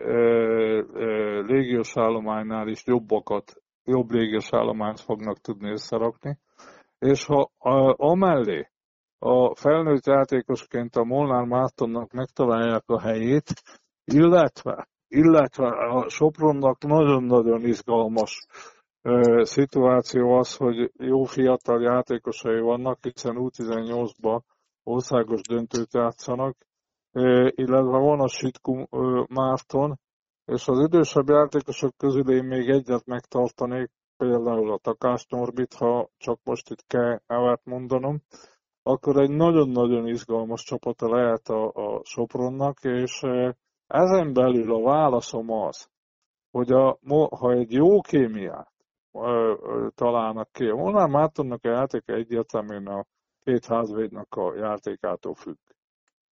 légiós 1.46 1.96
állománynál 1.96 2.68
is 2.68 2.82
jobbakat, 2.86 3.62
jobb 3.84 4.10
légiós 4.10 4.52
állományt 4.52 5.00
fognak 5.00 5.38
tudni 5.38 5.70
összerakni. 5.70 6.38
És 6.98 7.26
ha 7.26 7.50
uh, 7.58 7.94
amellé 7.96 8.68
a 9.18 9.54
felnőtt 9.54 10.06
játékosként 10.06 10.96
a 10.96 11.04
Molnár 11.04 11.44
Mártonnak 11.44 12.12
megtalálják 12.12 12.84
a 12.86 13.00
helyét, 13.00 13.52
illetve 14.04 14.88
illetve 15.08 15.68
a 15.68 16.08
Sopronnak 16.08 16.84
nagyon-nagyon 16.84 17.64
izgalmas 17.64 18.46
szituáció 19.40 20.38
az, 20.38 20.56
hogy 20.56 20.92
jó 20.96 21.24
fiatal 21.24 21.82
játékosai 21.82 22.60
vannak, 22.60 22.98
hiszen 23.02 23.36
U18-ban 23.38 24.40
országos 24.82 25.40
döntőt 25.40 25.94
játszanak, 25.94 26.56
illetve 27.50 27.98
van 27.98 28.20
a 28.20 28.28
Sitku 28.28 28.84
Márton, 29.28 29.98
és 30.44 30.68
az 30.68 30.78
idősebb 30.78 31.28
játékosok 31.28 31.96
közül 31.96 32.30
én 32.30 32.44
még 32.44 32.68
egyet 32.68 33.06
megtartanék, 33.06 33.90
például 34.16 34.72
a 34.72 34.78
Takás 34.78 35.26
Norbit, 35.28 35.74
ha 35.74 36.08
csak 36.16 36.40
most 36.44 36.70
itt 36.70 36.84
kell 36.86 37.20
nevet 37.26 37.60
mondanom, 37.64 38.20
akkor 38.82 39.16
egy 39.16 39.30
nagyon-nagyon 39.30 40.06
izgalmas 40.06 40.62
csapata 40.62 41.08
lehet 41.08 41.48
a, 41.48 41.72
a 41.72 42.00
Sopronnak, 42.04 42.78
és 42.82 43.22
ezen 43.88 44.32
belül 44.32 44.74
a 44.74 44.82
válaszom 44.82 45.50
az, 45.50 45.88
hogy 46.50 46.72
a, 46.72 46.98
ha 47.38 47.52
egy 47.52 47.72
jó 47.72 48.00
kémiát 48.00 48.72
találnak 49.94 50.52
ki, 50.52 50.70
Molnár 50.70 51.08
Mártonnak 51.08 51.64
a 51.64 51.68
játéka 51.68 52.12
egyértelműen 52.12 52.86
a 52.86 53.04
két 53.40 53.64
házvédnak 53.64 54.34
a 54.34 54.54
játékától 54.54 55.34
függ. 55.34 55.56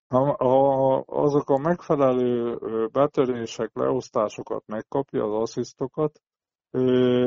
Ha, 0.09 0.37
ha 0.45 0.97
azok 1.07 1.51
a 1.51 1.59
megfelelő 1.59 2.59
betörések, 2.93 3.71
leosztásokat 3.75 4.67
megkapja, 4.67 5.25
az 5.25 5.33
asszisztokat, 5.33 6.21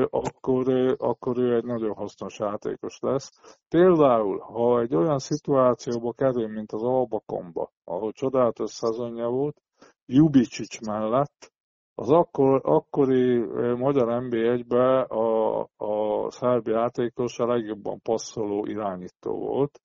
akkor, 0.09 0.95
akkor 0.97 1.37
ő 1.37 1.55
egy 1.55 1.63
nagyon 1.63 1.95
hasznos 1.95 2.39
játékos 2.39 2.99
lesz. 2.99 3.57
Például, 3.69 4.39
ha 4.39 4.79
egy 4.79 4.95
olyan 4.95 5.19
szituációba 5.19 6.11
kerül, 6.11 6.47
mint 6.47 6.71
az 6.71 6.83
Albakomba, 6.83 7.71
ahol 7.83 8.11
csodálatos 8.11 8.71
szezonja 8.71 9.27
volt, 9.27 9.61
Jubicic 10.13 10.87
mellett 10.87 11.51
az 11.95 12.09
akkor, 12.09 12.61
akkori 12.63 13.37
magyar 13.75 14.23
NB1-be 14.23 15.01
a, 15.01 15.59
a 15.77 16.31
szerb 16.31 16.67
játékos 16.67 17.39
a 17.39 17.45
legjobban 17.47 17.99
passzoló 18.01 18.65
irányító 18.65 19.31
volt, 19.31 19.81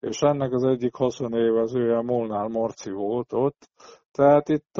és 0.00 0.20
ennek 0.22 0.52
az 0.52 0.64
egyik 0.64 0.94
haszonévezője 0.94 2.00
Molnár 2.00 2.48
Marci 2.48 2.90
volt 2.90 3.32
ott. 3.32 3.68
Tehát 4.12 4.48
itt 4.48 4.74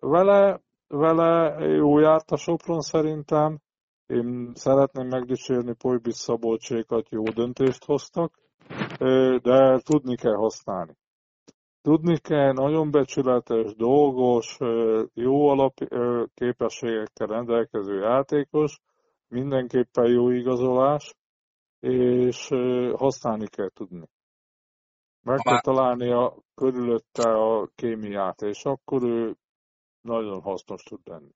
vele, 0.00 0.60
vele 0.88 1.64
jó 1.64 1.98
járt 1.98 2.30
a 2.30 2.36
Sopron 2.36 2.80
szerintem. 2.80 3.58
Én 4.06 4.50
szeretném 4.54 5.06
megdicsérni 5.06 5.74
Pojbis 5.74 6.14
Szabolcsékat, 6.14 7.08
jó 7.10 7.22
döntést 7.22 7.84
hoztak, 7.84 8.32
de 9.42 9.78
tudni 9.78 10.16
kell 10.16 10.34
használni. 10.34 10.96
Tudni 11.82 12.18
kell, 12.18 12.52
nagyon 12.52 12.90
becsületes, 12.90 13.74
dolgos, 13.74 14.58
jó 15.14 15.48
alapképességekkel 15.48 17.26
rendelkező 17.26 17.98
játékos, 17.98 18.80
mindenképpen 19.28 20.10
jó 20.10 20.30
igazolás, 20.30 21.14
és 21.80 22.48
használni 22.96 23.46
kell 23.46 23.68
tudni. 23.68 24.08
Meg 25.22 25.38
kell 25.38 25.60
találni 25.60 26.10
a 26.10 26.36
körülötte 26.54 27.32
a 27.32 27.70
kémiát, 27.74 28.42
és 28.42 28.64
akkor 28.64 29.02
ő 29.02 29.36
nagyon 30.00 30.40
hasznos 30.40 30.82
tud 30.82 31.00
lenni. 31.04 31.34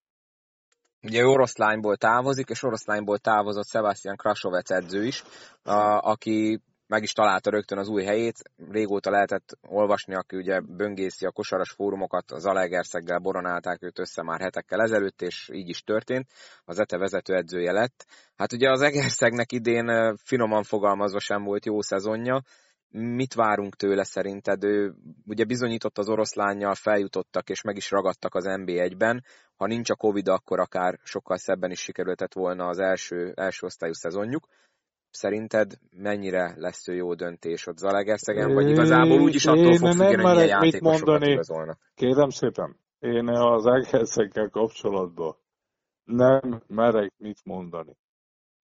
Ugye 1.02 1.24
oroszlányból 1.24 1.96
távozik, 1.96 2.48
és 2.48 2.62
oroszlányból 2.62 3.18
távozott 3.18 3.68
Sebastian 3.68 4.16
Krasovec 4.16 4.70
edző 4.70 5.04
is, 5.04 5.22
a, 5.62 6.00
aki 6.11 6.62
meg 6.87 7.03
is 7.03 7.12
találta 7.12 7.51
rögtön 7.51 7.79
az 7.79 7.88
új 7.88 8.05
helyét. 8.05 8.51
Régóta 8.70 9.11
lehetett 9.11 9.59
olvasni, 9.62 10.14
aki 10.14 10.37
ugye 10.37 10.61
böngészi 10.61 11.27
a 11.27 11.31
kosaras 11.31 11.70
fórumokat, 11.70 12.31
az 12.31 12.46
Alegerszeggel 12.46 13.18
boronálták 13.18 13.83
őt 13.83 13.99
össze 13.99 14.22
már 14.22 14.40
hetekkel 14.40 14.81
ezelőtt, 14.81 15.22
és 15.22 15.49
így 15.53 15.68
is 15.68 15.83
történt. 15.83 16.27
Az 16.64 16.79
ETE 16.79 16.99
vezető 16.99 17.35
edzője 17.35 17.72
lett. 17.72 18.07
Hát 18.37 18.53
ugye 18.53 18.70
az 18.70 18.81
Egerszegnek 18.81 19.53
idén 19.53 20.16
finoman 20.16 20.62
fogalmazva 20.62 21.20
sem 21.20 21.42
volt 21.42 21.64
jó 21.64 21.81
szezonja, 21.81 22.42
mit 22.99 23.35
várunk 23.35 23.77
tőle 23.77 24.05
szerinted? 24.05 24.64
Ő 24.64 24.94
ugye 25.27 25.44
bizonyított 25.44 25.99
az 25.99 26.09
oroszlányjal, 26.09 26.75
feljutottak 26.75 27.51
és 27.51 27.62
meg 27.62 27.77
is 27.77 27.90
ragadtak 27.90 28.35
az 28.35 28.44
NB1-ben. 28.49 29.25
Ha 29.57 29.66
nincs 29.66 29.90
a 29.90 29.94
Covid, 29.94 30.29
akkor 30.29 30.61
akár 30.61 30.99
sokkal 31.03 31.37
szebben 31.37 31.70
is 31.70 31.81
sikerültett 31.81 32.33
volna 32.33 32.66
az 32.66 32.79
első, 32.79 33.33
első 33.35 33.66
osztályú 33.66 33.92
szezonjuk. 33.92 34.46
Szerinted 35.16 35.79
mennyire 35.90 36.55
lesz 36.57 36.88
ő 36.88 36.94
jó 36.94 37.14
döntés 37.14 37.66
ott 37.66 37.76
Zalegerszegen, 37.76 38.55
vagy 38.55 38.68
igazából 38.68 39.20
úgyis 39.20 39.46
attól 39.46 39.76
fog 39.76 39.88
függeni, 39.88 40.22
hogy 40.22 40.35
milyen 40.35 40.46
játékosokat 40.46 41.26
igazolnak? 41.26 41.79
Kérem 41.94 42.29
szépen, 42.29 42.76
én 42.98 43.29
az 43.29 43.66
Egerszegkel 43.66 44.48
kapcsolatban 44.48 45.37
nem 46.05 46.62
merek 46.66 47.12
mit 47.16 47.44
mondani. 47.44 47.96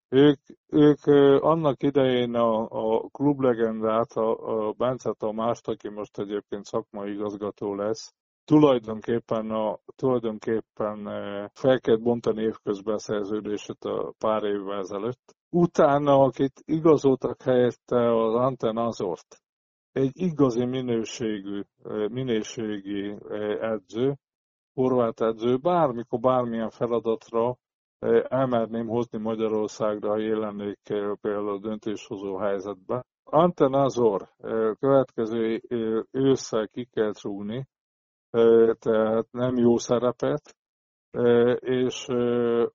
Ők, 0.09 0.39
ők 0.67 1.07
annak 1.43 1.83
idején 1.83 2.35
a, 2.35 2.67
a 2.71 3.09
klublegendát, 3.09 4.13
a, 4.13 4.29
a 4.69 4.73
Bence 4.73 5.13
Tamást, 5.19 5.69
aki 5.69 5.89
most 5.89 6.19
egyébként 6.19 6.65
szakmai 6.65 7.13
igazgató 7.13 7.75
lesz, 7.75 8.15
tulajdonképpen, 8.45 9.51
a, 9.51 9.79
tulajdonképpen 9.97 11.05
fel 11.53 11.81
kellett 11.81 12.03
bontani 12.03 12.43
évközben 12.43 12.99
szerződését 12.99 13.85
a 13.85 14.15
pár 14.19 14.43
évvel 14.45 14.79
ezelőtt. 14.79 15.35
Utána, 15.55 16.23
akit 16.23 16.63
igazoltak 16.65 17.43
helyette 17.43 18.25
az 18.25 18.35
Anten 18.35 18.77
Azort, 18.77 19.37
egy 19.93 20.11
igazi 20.13 20.65
minőségű, 20.65 21.63
minőségi 22.09 23.17
edző, 23.61 24.17
horvát 24.75 25.21
edző, 25.21 25.57
bármikor 25.57 26.21
bármilyen 26.21 26.71
feladatra 26.71 27.57
elmerném 28.29 28.87
hozni 28.87 29.19
Magyarországra, 29.19 30.09
ha 30.09 30.19
jelennék 30.19 30.79
például 31.21 31.49
a 31.49 31.59
döntéshozó 31.59 32.37
helyzetbe. 32.37 33.05
Anten 33.25 33.73
Azor 33.73 34.29
következő 34.79 35.61
ősszel 36.11 36.69
ki 36.69 36.89
kell 36.93 37.13
trúni, 37.13 37.67
tehát 38.79 39.27
nem 39.31 39.57
jó 39.57 39.77
szerepet, 39.79 40.57
és 41.61 42.07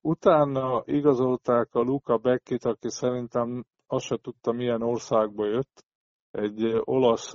utána 0.01 0.83
igazolták 0.85 1.67
a 1.71 1.81
Luca 1.81 2.17
Beckit, 2.17 2.65
aki 2.65 2.89
szerintem 2.89 3.65
azt 3.87 4.05
se 4.05 4.17
tudta, 4.17 4.51
milyen 4.51 4.81
országba 4.81 5.45
jött, 5.45 5.85
egy 6.31 6.81
olasz 6.83 7.33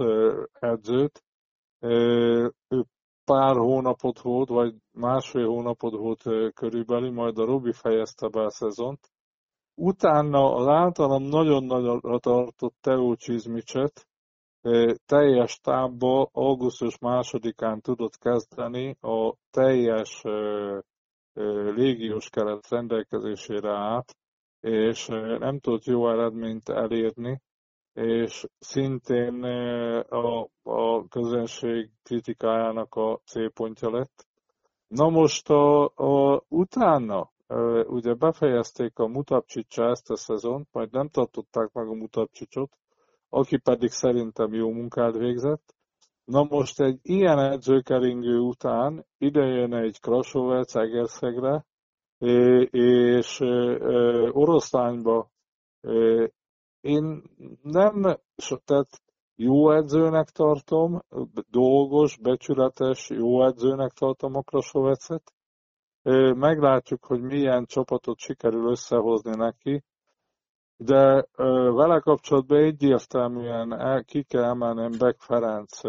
edzőt. 0.53 1.23
Ő 1.79 2.85
pár 3.25 3.57
hónapot 3.57 4.21
volt, 4.21 4.49
vagy 4.49 4.75
másfél 4.91 5.47
hónapot 5.47 5.93
volt 5.93 6.23
körülbelül, 6.55 7.13
majd 7.13 7.39
a 7.39 7.45
Robi 7.45 7.73
fejezte 7.73 8.29
be 8.29 8.41
a 8.45 8.51
szezont. 8.51 9.11
Utána 9.75 10.55
az 10.55 10.67
általam 10.67 11.23
nagyon 11.23 11.65
nagyra 11.65 12.19
tartott 12.19 12.75
Teo 12.81 13.15
Csizmicset 13.15 14.07
teljes 15.07 15.59
tábba 15.61 16.29
augusztus 16.33 16.99
másodikán 16.99 17.81
tudott 17.81 18.19
kezdeni, 18.19 18.97
a 19.01 19.35
teljes 19.51 20.23
légiós 21.75 22.29
keret 22.31 22.69
rendelkezésére 22.69 23.71
át, 23.71 24.17
és 24.61 25.07
nem 25.39 25.59
tudott 25.59 25.85
jó 25.85 26.11
eredményt 26.11 26.69
elérni, 26.69 27.41
és 27.93 28.47
szintén 28.59 29.43
a, 30.09 30.49
a 30.63 31.09
közönség 31.09 31.91
kritikájának 32.03 32.95
a 32.95 33.21
célpontja 33.25 33.91
lett. 33.91 34.27
Na 34.89 35.09
most 35.09 35.51
a, 35.51 35.85
a, 35.85 36.45
utána 36.49 37.31
ugye 37.87 38.15
befejezték 38.15 38.99
a 38.99 39.07
Mutapcsicsa 39.07 39.85
ezt 39.89 40.11
a 40.11 40.17
szezont, 40.17 40.69
majd 40.73 40.93
nem 40.93 41.09
tartották 41.09 41.73
meg 41.73 41.87
a 41.87 41.95
Mutapcsicsot, 41.95 42.79
aki 43.29 43.57
pedig 43.57 43.91
szerintem 43.91 44.53
jó 44.53 44.71
munkát 44.71 45.17
végzett. 45.17 45.75
Na 46.25 46.47
most 46.49 46.81
egy 46.81 46.99
ilyen 47.03 47.39
edzőkeringő 47.39 48.39
után 48.39 49.07
idejön 49.19 49.75
egy 49.75 50.01
Krasovec 50.01 50.75
Egerszegre, 50.75 51.65
és 52.71 53.41
oroszlányba 54.31 55.31
én 56.81 57.23
nem, 57.63 58.03
tehát 58.65 59.03
jó 59.35 59.71
edzőnek 59.71 60.29
tartom, 60.29 61.01
dolgos, 61.51 62.19
becsületes, 62.19 63.11
jó 63.11 63.45
edzőnek 63.45 63.91
tartom 63.91 64.35
a 64.35 64.43
Krasovecet. 64.43 65.33
Meglátjuk, 66.35 67.05
hogy 67.05 67.21
milyen 67.21 67.65
csapatot 67.65 68.19
sikerül 68.19 68.71
összehozni 68.71 69.37
neki, 69.37 69.83
de 70.77 71.27
vele 71.73 72.01
kapcsolatban 72.01 72.59
egyértelműen 72.59 74.05
ki 74.05 74.23
kell 74.23 74.45
emelnem 74.45 74.91
Beck 74.99 75.21
Ferenc 75.21 75.81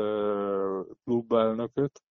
klubelnököt, 1.04 2.02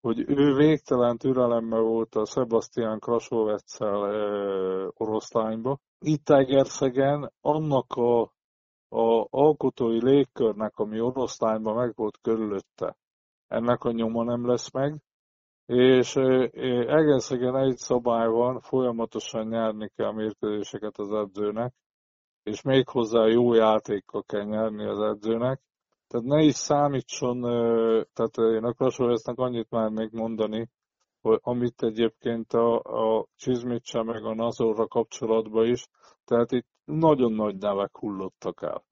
hogy 0.00 0.24
ő 0.28 0.54
végtelen 0.54 1.16
türelemmel 1.16 1.80
volt 1.80 2.14
a 2.14 2.24
Sebastian 2.24 2.98
Krasovetszel 2.98 4.92
oroszlányba. 4.94 5.78
Itt 5.98 6.28
Egerszegen 6.28 7.32
annak 7.40 7.92
a, 7.92 8.20
a 8.88 9.26
alkotói 9.30 10.04
légkörnek, 10.04 10.78
ami 10.78 11.00
oroszlányban 11.00 11.74
meg 11.74 11.92
volt 11.94 12.18
körülötte, 12.22 12.96
ennek 13.46 13.84
a 13.84 13.90
nyoma 13.90 14.24
nem 14.24 14.46
lesz 14.46 14.72
meg, 14.72 15.02
és 15.66 16.16
Egerszegen 16.86 17.56
egy 17.56 17.76
szabály 17.76 18.28
van, 18.28 18.60
folyamatosan 18.60 19.46
nyerni 19.46 19.90
kell 19.96 20.06
a 20.06 20.12
mérkőzéseket 20.12 20.98
az 20.98 21.12
edzőnek, 21.12 21.74
és 22.42 22.62
még 22.62 22.88
hozzá 22.88 23.26
jó 23.26 23.54
játékkal 23.54 24.22
kell 24.22 24.44
nyerni 24.44 24.84
az 24.84 25.00
edzőnek, 25.00 25.60
tehát 26.06 26.26
ne 26.26 26.42
is 26.42 26.54
számítson, 26.54 27.40
tehát 28.12 28.36
én 28.36 28.64
a 28.64 28.72
Krasovesznek 28.72 29.38
annyit 29.38 29.70
már 29.70 29.88
még 29.88 30.08
mondani, 30.12 30.70
hogy 31.20 31.38
amit 31.42 31.82
egyébként 31.82 32.52
a, 32.52 32.78
a 32.78 33.26
Csizmicse 33.36 34.02
meg 34.02 34.24
a 34.24 34.34
Nazorra 34.34 34.86
kapcsolatban 34.86 35.66
is, 35.66 35.86
tehát 36.24 36.52
itt 36.52 36.66
nagyon 36.84 37.32
nagy 37.32 37.56
nevek 37.56 37.96
hullottak 37.96 38.62
el. 38.62 38.84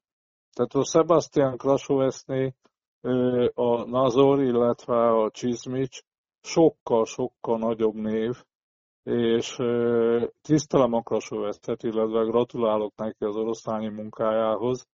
Tehát 0.52 0.74
a 0.74 0.84
Sebastian 0.84 1.56
Krasoveszné 1.56 2.54
a 3.54 3.84
Nazor, 3.84 4.42
illetve 4.42 5.08
a 5.08 5.30
Csizmics 5.30 6.00
sokkal-sokkal 6.40 7.58
nagyobb 7.58 7.94
név, 7.94 8.44
és 9.08 9.56
tisztelem 10.42 10.92
a 10.92 11.02
Krasovesztet, 11.02 11.82
illetve 11.82 12.22
gratulálok 12.22 12.96
neki 12.96 13.24
az 13.24 13.36
oroszlányi 13.36 13.88
munkájához, 13.88 14.88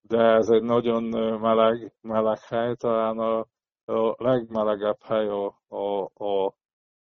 de 0.00 0.18
ez 0.18 0.48
egy 0.48 0.62
nagyon 0.62 1.02
meleg, 1.40 1.92
meleg 2.00 2.38
hely, 2.40 2.74
talán 2.74 3.18
a, 3.18 3.38
a 3.84 4.14
legmelegebb 4.16 5.02
hely 5.02 5.28
a, 5.28 5.60
a, 5.68 6.10
a, 6.24 6.54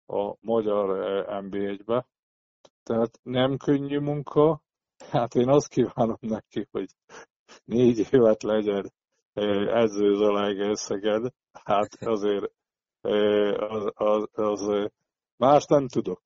a 0.07 0.37
magyar 0.41 0.87
NB1-be. 1.27 2.07
Tehát 2.83 3.21
nem 3.23 3.57
könnyű 3.57 3.99
munka, 3.99 4.63
hát 5.11 5.35
én 5.35 5.49
azt 5.49 5.69
kívánom 5.69 6.19
neki, 6.21 6.69
hogy 6.71 6.89
négy 7.65 8.09
évet 8.11 8.43
legyen 8.43 8.93
edző 9.69 10.15
Zalaegerszeged, 10.15 11.33
hát 11.65 11.95
azért 12.01 12.53
az, 13.59 13.91
az, 13.95 14.29
az, 14.33 14.91
más 15.41 15.65
nem 15.65 15.89
tudok. 15.89 16.23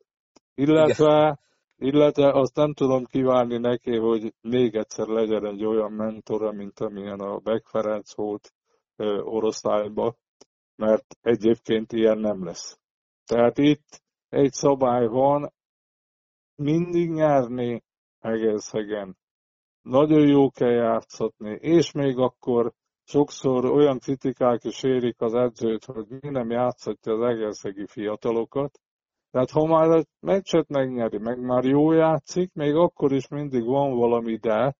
Illetve 0.54 1.38
illetve 1.76 2.30
azt 2.30 2.56
nem 2.56 2.72
tudom 2.74 3.04
kívánni 3.04 3.58
neki, 3.58 3.96
hogy 3.96 4.34
még 4.40 4.74
egyszer 4.74 5.06
legyen 5.06 5.46
egy 5.46 5.64
olyan 5.64 5.92
mentora, 5.92 6.52
mint 6.52 6.80
amilyen 6.80 7.20
a 7.20 7.38
Beck 7.38 7.66
Ferenc 7.66 8.14
volt 8.14 8.52
oroszlányba, 9.22 10.16
mert 10.76 11.04
egyébként 11.20 11.92
ilyen 11.92 12.18
nem 12.18 12.44
lesz. 12.44 12.78
Tehát 13.24 13.58
itt 13.58 14.02
egy 14.28 14.52
szabály 14.52 15.06
van, 15.06 15.52
mindig 16.54 17.10
nyerni 17.10 17.82
Egerszegen. 18.18 19.16
Nagyon 19.82 20.28
jó 20.28 20.50
kell 20.50 20.72
játszatni, 20.72 21.58
és 21.60 21.92
még 21.92 22.18
akkor 22.18 22.72
sokszor 23.04 23.64
olyan 23.64 23.98
kritikák 23.98 24.64
is 24.64 24.82
érik 24.82 25.20
az 25.20 25.34
edzőt, 25.34 25.84
hogy 25.84 26.06
mi 26.08 26.28
nem 26.28 26.50
játszhatja 26.50 27.12
az 27.12 27.20
egerszegi 27.20 27.86
fiatalokat. 27.86 28.80
Tehát 29.34 29.50
ha 29.50 29.66
már 29.66 29.90
egy 29.90 30.06
meccset 30.20 30.68
megnyeri, 30.68 31.18
meg 31.18 31.40
már 31.40 31.64
jó 31.64 31.92
játszik, 31.92 32.52
még 32.52 32.74
akkor 32.74 33.12
is 33.12 33.28
mindig 33.28 33.64
van 33.64 33.96
valami 33.96 34.36
de, 34.36 34.76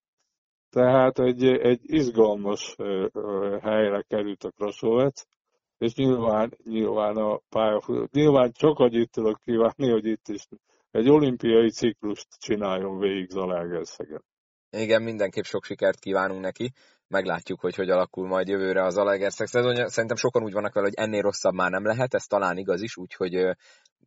tehát 0.71 1.19
egy, 1.19 1.45
egy 1.45 1.81
izgalmas 1.83 2.77
helyre 3.61 4.05
került 4.09 4.45
a 4.45 4.51
Krasovec, 4.51 5.23
és 5.79 5.95
nyilván, 5.95 6.59
nyilván 6.65 7.17
a 7.17 7.41
pályafutó, 7.49 8.09
nyilván 8.13 8.53
csak 8.53 8.79
annyit 8.79 9.11
tudok 9.11 9.39
kívánni, 9.45 9.91
hogy 9.91 10.07
itt 10.07 10.29
is 10.29 10.47
egy 10.91 11.09
olimpiai 11.09 11.71
ciklust 11.71 12.29
csináljon 12.39 12.99
végig 12.99 13.31
Zalaegerszegen. 13.31 14.25
Igen, 14.71 15.03
mindenképp 15.03 15.45
sok 15.45 15.65
sikert 15.65 15.99
kívánunk 15.99 16.41
neki. 16.41 16.73
Meglátjuk, 17.09 17.61
hogy 17.61 17.75
hogy 17.75 17.91
alakul 17.91 18.27
majd 18.27 18.49
jövőre 18.49 18.85
az 18.85 18.95
Zalaegerszeg 18.95 19.47
szezonja. 19.47 19.89
Szerintem 19.89 20.17
sokan 20.17 20.43
úgy 20.43 20.53
vannak 20.53 20.75
vele, 20.75 20.87
hogy 20.87 21.05
ennél 21.05 21.21
rosszabb 21.21 21.55
már 21.55 21.71
nem 21.71 21.85
lehet, 21.85 22.15
ez 22.15 22.25
talán 22.25 22.57
igaz 22.57 22.83
is, 22.83 22.97
úgyhogy 22.97 23.57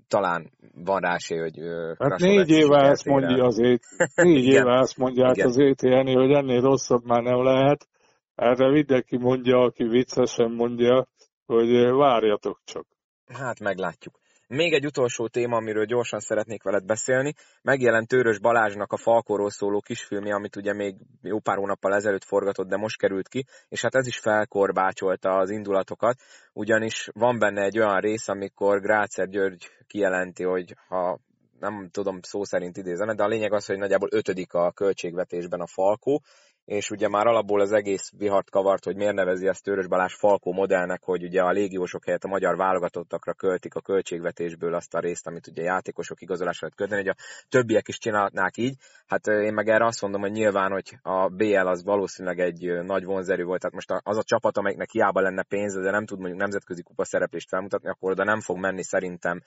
talán 0.08 0.52
van 0.74 1.00
rá 1.00 1.14
esély, 1.14 1.38
hogy 1.38 1.60
Hát 1.98 2.20
négy 2.20 2.50
éve 2.50 2.78
ezt 2.78 3.06
mondja 3.06 3.46
az 3.46 3.60
ét, 3.60 3.82
négy 4.16 4.46
éve 4.46 4.80
ezt 4.80 4.98
mondják 4.98 5.36
Igen. 5.36 5.48
az 5.48 5.58
ETN, 5.58 6.18
hogy 6.18 6.32
ennél 6.32 6.62
rosszabb 6.62 7.06
már 7.06 7.22
nem 7.22 7.44
lehet. 7.44 7.88
Erre 8.36 8.72
mindenki 8.72 9.18
mondja, 9.18 9.58
aki 9.58 9.84
viccesen 9.84 10.52
mondja, 10.52 11.08
hogy 11.46 11.92
várjatok 11.92 12.62
csak. 12.64 12.86
Hát 13.28 13.60
meglátjuk. 13.60 14.20
Még 14.48 14.74
egy 14.74 14.86
utolsó 14.86 15.28
téma, 15.28 15.56
amiről 15.56 15.86
gyorsan 15.86 16.20
szeretnék 16.20 16.64
veled 16.64 16.86
beszélni. 16.86 17.34
Megjelent 17.62 18.08
Törös 18.08 18.40
Balázsnak 18.40 18.92
a 18.92 18.98
Falkóról 18.98 19.50
szóló 19.50 19.80
kisfilmje, 19.80 20.36
amit 20.36 20.56
ugye 20.56 20.74
még 20.74 20.96
jó 21.22 21.40
pár 21.40 21.58
hónappal 21.58 21.94
ezelőtt 21.94 22.24
forgatott, 22.24 22.68
de 22.68 22.78
most 22.78 22.98
került 22.98 23.28
ki, 23.28 23.46
és 23.70 23.82
hát 23.82 23.96
ez 23.96 24.08
is 24.08 24.20
felkorbácsolta 24.20 25.30
az 25.30 25.50
indulatokat, 25.50 26.20
ugyanis 26.54 27.10
van 27.14 27.40
benne 27.40 27.64
egy 27.64 27.80
olyan 27.80 28.00
rész, 28.00 28.28
amikor 28.28 28.82
Grácer 28.82 29.28
György 29.28 29.70
kijelenti, 29.88 30.44
hogy 30.44 30.76
ha 30.88 31.20
nem 31.60 31.90
tudom 31.92 32.20
szó 32.22 32.44
szerint 32.44 32.78
idézem, 32.78 33.16
de 33.16 33.24
a 33.24 33.28
lényeg 33.28 33.54
az, 33.54 33.66
hogy 33.66 33.78
nagyjából 33.78 34.10
ötödik 34.12 34.54
a 34.54 34.72
költségvetésben 34.72 35.60
a 35.60 35.68
Falkó, 35.68 36.22
és 36.68 36.90
ugye 36.90 37.08
már 37.08 37.28
alapból 37.28 37.60
az 37.60 37.72
egész 37.72 38.12
vihart 38.18 38.50
kavart, 38.50 38.84
hogy 38.84 38.96
miért 38.96 39.14
nevezi 39.14 39.48
ezt 39.48 39.64
Törös 39.64 39.88
Balázs 39.88 40.14
Falkó 40.14 40.54
modellnek, 40.54 41.04
hogy 41.04 41.24
ugye 41.24 41.42
a 41.42 41.52
légiósok 41.52 42.06
helyett 42.06 42.24
a 42.24 42.28
magyar 42.28 42.56
válogatottakra 42.56 43.34
költik 43.34 43.76
a 43.76 43.82
költségvetésből 43.82 44.74
azt 44.74 44.94
a 44.94 45.00
részt, 45.00 45.28
amit 45.28 45.48
ugye 45.48 45.64
játékosok 45.64 46.22
igazolásra 46.22 46.60
lehet 46.62 46.78
költeni, 46.78 47.02
hogy 47.02 47.18
a 47.18 47.46
többiek 47.50 47.88
is 47.88 47.98
csinálhatnák 47.98 48.58
így. 48.58 48.76
Hát 49.06 49.28
én 49.28 49.54
meg 49.54 49.68
erre 49.68 49.86
azt 49.86 50.02
mondom, 50.02 50.22
hogy 50.22 50.32
nyilván, 50.32 50.72
hogy 50.72 50.98
a 51.02 51.28
BL 51.28 51.68
az 51.68 51.84
valószínűleg 51.84 52.40
egy 52.40 52.84
nagy 52.84 53.04
vonzerű 53.04 53.44
volt, 53.44 53.60
tehát 53.60 53.76
most 53.76 54.02
az 54.04 54.18
a 54.18 54.24
csapat, 54.24 54.58
amelyiknek 54.58 54.90
hiába 54.92 55.22
lenne 55.22 55.44
pénz, 55.44 55.74
de 55.74 55.92
nem 55.92 56.06
tud 56.06 56.20
mondjuk 56.20 56.40
nemzetközi 56.40 56.84
kupa 56.84 57.06
szereplést 57.06 57.50
felmutatni, 57.50 57.90
akkor 57.90 58.12
oda 58.12 58.24
nem 58.24 58.42
fog 58.42 58.58
menni 58.58 58.84
szerintem 58.84 59.42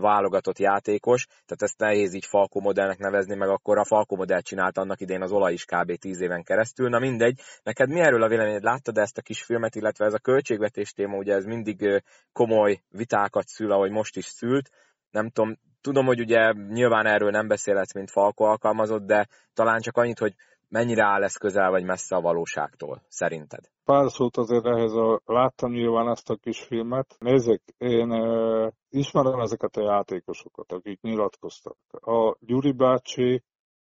válogatott 0.00 0.58
játékos, 0.58 1.26
tehát 1.26 1.62
ezt 1.62 1.78
nehéz 1.78 2.14
így 2.14 2.24
Falco 2.24 2.60
modellnek 2.60 2.98
nevezni, 2.98 3.34
meg 3.34 3.48
akkor 3.48 3.78
a 3.78 3.84
Falco 3.84 4.16
modell 4.16 4.40
csinált 4.40 4.78
annak 4.78 5.00
idén 5.00 5.22
az 5.22 5.32
olaj 5.32 5.52
is 5.52 5.64
kb. 5.64 5.94
10 5.94 6.20
éven 6.20 6.42
keresztül. 6.46 6.88
Na 6.88 6.98
mindegy, 6.98 7.40
neked 7.62 7.88
mi 7.88 8.00
erről 8.00 8.22
a 8.22 8.28
véleményed? 8.28 8.62
Láttad 8.62 8.98
ezt 8.98 9.18
a 9.18 9.22
kis 9.22 9.42
filmet, 9.42 9.74
illetve 9.74 10.04
ez 10.04 10.14
a 10.14 10.18
költségvetés 10.18 10.92
téma, 10.92 11.16
ugye 11.16 11.34
ez 11.34 11.44
mindig 11.44 12.02
komoly 12.32 12.80
vitákat 12.88 13.46
szül, 13.46 13.72
ahogy 13.72 13.90
most 13.90 14.16
is 14.16 14.24
szült. 14.24 14.70
Nem 15.10 15.30
tudom, 15.30 15.56
tudom, 15.80 16.06
hogy 16.06 16.20
ugye 16.20 16.52
nyilván 16.52 17.06
erről 17.06 17.30
nem 17.30 17.48
beszélhetsz, 17.48 17.94
mint 17.94 18.10
Falco 18.10 18.44
alkalmazott, 18.44 19.06
de 19.06 19.28
talán 19.54 19.80
csak 19.80 19.96
annyit, 19.96 20.18
hogy 20.18 20.34
mennyire 20.68 21.04
áll 21.04 21.22
ez 21.22 21.36
közel 21.36 21.70
vagy 21.70 21.84
messze 21.84 22.16
a 22.16 22.20
valóságtól, 22.20 23.02
szerinted? 23.08 23.60
Pár 23.84 24.10
szót 24.10 24.36
azért 24.36 24.66
ehhez 24.66 24.92
a, 24.92 25.20
láttam 25.24 25.72
nyilván 25.72 26.08
ezt 26.08 26.30
a 26.30 26.36
kis 26.36 26.62
filmet. 26.62 27.16
Nézzük, 27.18 27.62
én 27.78 28.10
e, 28.10 28.72
ismerem 28.88 29.40
ezeket 29.40 29.76
a 29.76 29.82
játékosokat, 29.82 30.72
akik 30.72 31.00
nyilatkoztak. 31.00 31.76
A 31.90 32.36
Gyuri 32.40 32.72
bácsi 32.72 33.42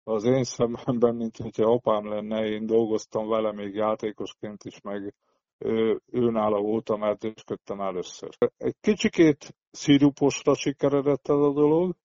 az 0.09 0.23
én 0.23 0.43
szememben, 0.43 1.15
mint 1.15 1.37
hogyha 1.37 1.71
apám 1.71 2.07
lenne, 2.07 2.45
én 2.45 2.65
dolgoztam 2.65 3.27
vele 3.27 3.51
még 3.51 3.75
játékosként 3.75 4.63
is, 4.63 4.81
meg 4.81 5.13
ő, 5.57 6.01
őnála 6.11 6.61
voltam, 6.61 7.03
erdősködtem 7.03 7.81
először. 7.81 8.29
Egy 8.57 8.75
kicsikét 8.81 9.55
sziruposra 9.71 10.55
sikeredett 10.55 11.27
ez 11.27 11.39
a 11.39 11.51
dolog, 11.53 11.95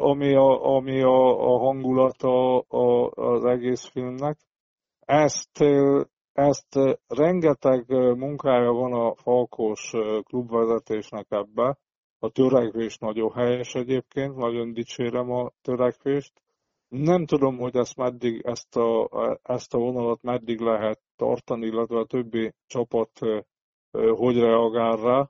ami 0.00 0.34
a, 0.34 0.74
ami 0.76 1.02
a, 1.02 1.52
a 1.52 1.58
hangulata 1.58 2.58
a, 2.58 3.10
az 3.10 3.44
egész 3.44 3.84
filmnek. 3.84 4.38
Ezt, 5.00 5.60
ezt 6.32 6.78
rengeteg 7.06 7.84
munkája 8.16 8.72
van 8.72 8.92
a 8.92 9.14
Falkos 9.14 9.92
klubvezetésnek 10.22 11.26
ebbe. 11.28 11.78
A 12.18 12.30
törekvés 12.30 12.98
nagyon 12.98 13.32
helyes 13.32 13.74
egyébként, 13.74 14.36
nagyon 14.36 14.72
dicsérem 14.72 15.30
a 15.30 15.50
törekvést. 15.62 16.43
Nem 16.88 17.26
tudom, 17.26 17.58
hogy 17.58 17.76
ezt, 17.76 17.96
meddig, 17.96 18.40
ezt, 18.44 18.76
a, 18.76 19.08
ezt 19.42 19.74
a 19.74 19.78
vonalat 19.78 20.22
meddig 20.22 20.60
lehet 20.60 21.00
tartani, 21.16 21.66
illetve 21.66 21.98
a 21.98 22.04
többi 22.04 22.52
csapat 22.66 23.10
hogy 24.16 24.38
reagál 24.38 24.96
rá 24.96 25.28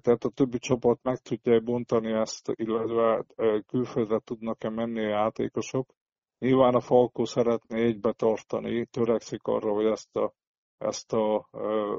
tehát 0.00 0.24
a 0.24 0.28
többi 0.28 0.58
csapat 0.58 0.98
meg 1.02 1.18
tudja 1.18 1.60
bontani 1.60 2.12
ezt, 2.12 2.52
illetve 2.54 3.24
külföldre 3.66 4.18
tudnak-e 4.18 4.68
menni 4.70 5.04
a 5.04 5.08
játékosok. 5.08 5.94
Nyilván 6.38 6.74
a 6.74 6.80
Falkó 6.80 7.24
szeretné 7.24 7.82
egybe 7.82 8.12
tartani, 8.12 8.86
törekszik 8.86 9.42
arra, 9.42 9.72
hogy 9.72 9.84
ezt 9.84 10.16
a, 10.16 10.34
ezt 10.78 11.12
a 11.12 11.48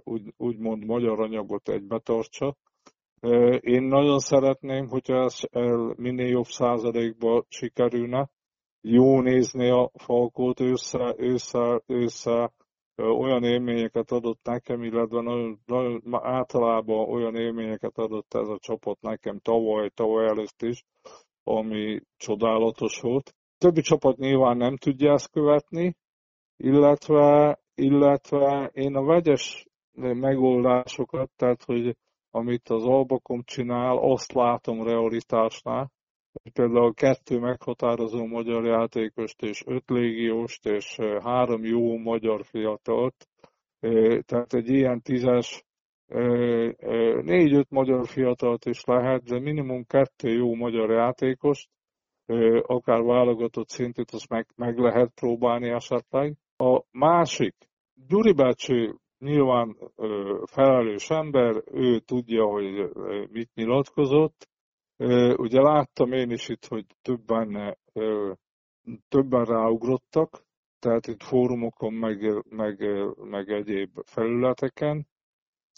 úgy, 0.04 0.34
úgymond 0.38 0.86
magyar 0.86 1.20
anyagot 1.20 1.70
egybe 1.70 2.00
tartsa. 2.00 2.56
Én 3.60 3.84
nagyon 3.84 4.20
szeretném, 4.20 4.88
hogyha 4.88 5.24
ez 5.24 5.40
minél 5.96 6.28
jobb 6.28 6.46
százalékba 6.46 7.46
sikerülne. 7.48 8.30
Jó 8.86 9.22
nézni 9.22 9.70
a 9.70 9.92
Falkót 9.94 10.60
össze, 10.60 11.14
össze, 11.18 11.82
össze 11.86 12.54
olyan 12.98 13.44
élményeket 13.44 14.12
adott 14.12 14.40
nekem, 14.44 14.84
illetve 14.84 15.22
nagyon, 15.22 15.60
nagyon, 15.66 16.02
általában 16.12 17.10
olyan 17.10 17.36
élményeket 17.36 17.98
adott 17.98 18.34
ez 18.34 18.48
a 18.48 18.58
csapat 18.60 19.02
nekem 19.02 19.40
tavaly, 19.40 19.90
tavaly 19.90 20.26
előtt 20.26 20.62
is, 20.62 20.84
ami 21.44 22.02
csodálatos 22.18 23.02
volt. 23.02 23.30
A 23.30 23.56
többi 23.58 23.82
csapat 23.82 24.18
nyilván 24.18 24.58
nem 24.58 24.78
tudja 24.78 25.14
ezt 25.14 25.32
követni, 25.32 25.96
illetve, 26.58 27.60
illetve 27.76 28.70
én 28.74 28.96
a 28.96 29.04
vegyes 29.04 29.68
megoldásokat, 29.96 31.32
tehát 31.36 31.64
hogy 31.64 31.98
amit 32.32 32.70
az 32.70 32.84
Albakom 32.84 33.44
csinál, 33.44 33.98
azt 33.98 34.34
látom 34.34 34.84
realitásnál, 34.84 35.92
például 36.54 36.94
kettő 36.94 37.40
meghatározó 37.40 38.26
magyar 38.26 38.66
játékost 38.66 39.42
és 39.42 39.64
öt 39.66 39.90
légióst 39.90 40.66
és 40.66 41.00
három 41.24 41.64
jó 41.64 41.98
magyar 41.98 42.46
fiatalt, 42.46 43.28
tehát 44.26 44.54
egy 44.54 44.70
ilyen 44.70 45.02
tízes, 45.02 45.64
négy-öt 47.22 47.70
magyar 47.70 48.08
fiatalt 48.08 48.66
is 48.66 48.84
lehet, 48.84 49.24
de 49.24 49.40
minimum 49.40 49.84
kettő 49.86 50.30
jó 50.30 50.54
magyar 50.54 50.90
játékost, 50.90 51.70
akár 52.62 53.02
válogatott 53.02 53.70
szintét, 53.70 54.12
azt 54.12 54.30
meg, 54.30 54.48
meg 54.56 54.78
lehet 54.78 55.12
próbálni 55.16 55.70
esetleg. 55.70 56.36
A 56.58 56.82
másik, 56.92 57.56
Gyuri 58.08 58.34
bácsi 58.34 58.94
nyilván 59.20 59.78
felelős 60.44 61.10
ember, 61.10 61.64
ő 61.72 62.00
tudja, 62.00 62.46
hogy 62.46 62.90
mit 63.32 63.54
nyilatkozott, 63.54 64.48
Ugye 65.36 65.62
láttam 65.62 66.12
én 66.12 66.30
is 66.30 66.50
itt, 66.50 66.66
hogy 66.66 66.86
többen, 67.02 67.78
többen 69.10 69.46
ráugrottak, 69.46 70.46
tehát 70.80 71.08
itt 71.08 71.24
fórumokon, 71.24 71.94
meg, 71.94 72.44
meg, 72.50 72.86
meg 73.16 73.50
egyéb 73.50 73.90
felületeken. 74.06 75.08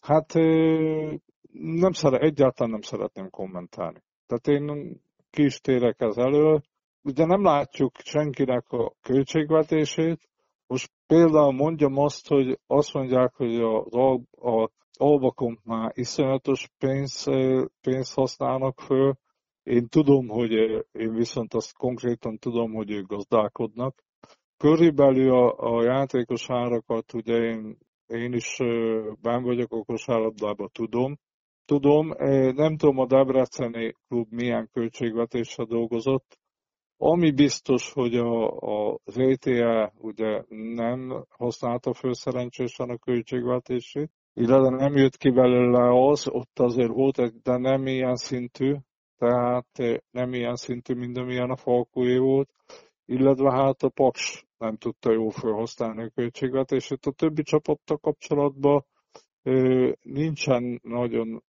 Hát 0.01 0.33
nem 1.51 1.91
szeret, 1.91 2.21
egyáltalán 2.21 2.71
nem 2.71 2.81
szeretném 2.81 3.29
kommentálni. 3.29 4.03
Tehát 4.27 4.47
én 4.47 4.95
ki 5.29 5.43
is 5.43 5.59
térek 5.59 6.01
ez 6.01 6.17
elől. 6.17 6.61
Ugye 7.01 7.25
nem 7.25 7.43
látjuk 7.43 7.91
senkinek 7.97 8.71
a 8.71 8.93
költségvetését. 9.01 10.29
Most 10.67 10.91
például 11.07 11.51
mondjam 11.51 11.97
azt, 11.97 12.27
hogy 12.27 12.59
azt 12.67 12.93
mondják, 12.93 13.33
hogy 13.35 13.55
az 13.61 13.93
a, 13.95 14.13
a 14.49 14.69
alvakon 14.99 15.59
már 15.63 15.91
iszonyatos 15.93 16.69
pénz, 16.77 17.23
pénzt 17.81 18.13
használnak 18.13 18.79
föl. 18.79 19.13
Én 19.63 19.87
tudom, 19.87 20.27
hogy 20.27 20.51
én 20.91 21.13
viszont 21.13 21.53
azt 21.53 21.73
konkrétan 21.73 22.37
tudom, 22.37 22.73
hogy 22.73 22.91
ők 22.91 23.07
gazdálkodnak. 23.07 24.03
Körülbelül 24.57 25.33
a, 25.33 25.75
a 25.75 25.83
játékos 25.83 26.49
árakat, 26.49 27.13
ugye 27.13 27.33
én, 27.33 27.77
én 28.05 28.33
is 28.33 28.57
ben 29.21 29.43
vagyok 29.43 29.71
a 29.71 29.83
kosárlabdában, 29.83 30.69
tudom. 30.71 31.17
Tudom, 31.65 32.07
nem 32.55 32.77
tudom 32.77 32.99
a 32.99 33.05
Debreceni 33.05 33.95
klub 34.07 34.27
milyen 34.31 34.69
költségvetéssel 34.73 35.65
dolgozott, 35.65 36.39
Ami 36.97 37.31
biztos, 37.31 37.91
hogy 37.91 38.15
a, 38.15 38.49
a, 38.59 38.99
az 39.03 39.17
ETA 39.17 39.93
ugye 39.97 40.43
nem 40.75 41.25
használta 41.29 41.93
föl 41.93 42.13
szerencsésen 42.13 42.89
a 42.89 42.97
költségvetését, 42.97 44.11
illetve 44.37 44.69
nem 44.69 44.95
jött 44.95 45.17
ki 45.17 45.29
belőle 45.29 46.07
az, 46.09 46.27
ott 46.27 46.59
azért 46.59 46.91
volt 46.91 47.41
de 47.41 47.57
nem 47.57 47.87
ilyen 47.87 48.15
szintű, 48.15 48.75
tehát 49.17 50.01
nem 50.11 50.33
ilyen 50.33 50.55
szintű, 50.55 50.93
mint 50.93 51.17
amilyen 51.17 51.49
a 51.49 51.55
Falkóé 51.55 52.17
volt, 52.17 52.49
illetve 53.05 53.51
hát 53.51 53.83
a 53.83 53.89
Paks 53.89 54.45
nem 54.57 54.75
tudta 54.75 55.11
jól 55.11 55.31
felhasználni 55.31 56.03
a 56.03 56.09
költségvetését. 56.09 57.05
A 57.05 57.11
többi 57.11 57.43
csapattal 57.43 57.97
kapcsolatban 57.97 58.85
nincsen 60.01 60.79
nagyon 60.83 61.43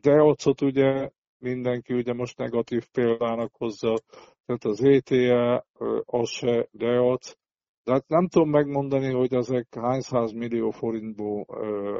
Deocot 0.00 0.60
ugye 0.60 1.10
mindenki 1.38 1.94
ugye 1.94 2.12
most 2.12 2.38
negatív 2.38 2.86
példának 2.92 3.54
hozza, 3.54 3.98
tehát 4.46 4.64
az 4.64 4.82
ETE, 4.82 5.64
az 6.04 6.28
se 6.28 6.68
Deoc, 6.70 7.32
de 7.84 7.92
hát 7.92 8.08
nem 8.08 8.28
tudom 8.28 8.50
megmondani, 8.50 9.12
hogy 9.12 9.34
ezek 9.34 9.74
hány 9.74 10.00
száz 10.00 10.32
millió 10.32 10.70
forintból, 10.70 11.46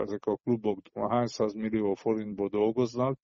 ezek 0.00 0.26
a 0.26 0.36
klubok 0.36 0.78
hány 0.94 1.26
száz 1.26 1.54
millió 1.54 1.94
forintból 1.94 2.48
dolgoznak, 2.48 3.18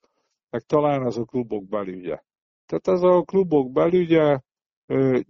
meg 0.50 0.62
talán 0.62 1.06
ez 1.06 1.16
a 1.16 1.24
klubok 1.24 1.68
belügye. 1.68 2.22
Tehát 2.66 2.88
ez 2.88 3.02
a 3.02 3.22
klubok 3.22 3.72
belügye, 3.72 4.40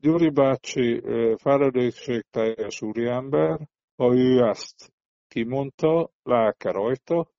Gyuri 0.01 0.31
bácsi 0.31 1.03
felelősségteljes 1.37 2.83
úriember, 2.83 3.68
ha 3.97 4.14
ő 4.14 4.49
ezt 4.49 4.93
kimondta, 5.29 6.11
lelke 6.22 6.70
rajta, 6.70 7.31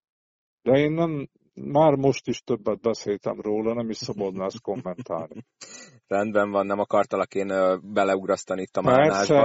de 0.61 0.77
én 0.77 0.91
nem, 0.91 1.29
már 1.53 1.95
most 1.95 2.27
is 2.27 2.41
többet 2.41 2.81
beszéltem 2.81 3.41
róla, 3.41 3.73
nem 3.73 3.89
is 3.89 3.97
szabadna 3.97 4.45
ezt 4.45 4.61
kommentálni. 4.61 5.45
Rendben 6.09 6.51
van, 6.51 6.65
nem 6.65 6.79
akartalak 6.79 7.35
én 7.35 7.47
beleugrasztani 7.93 8.61
itt 8.61 8.77
a 8.77 8.81
márnásba. 8.81 9.41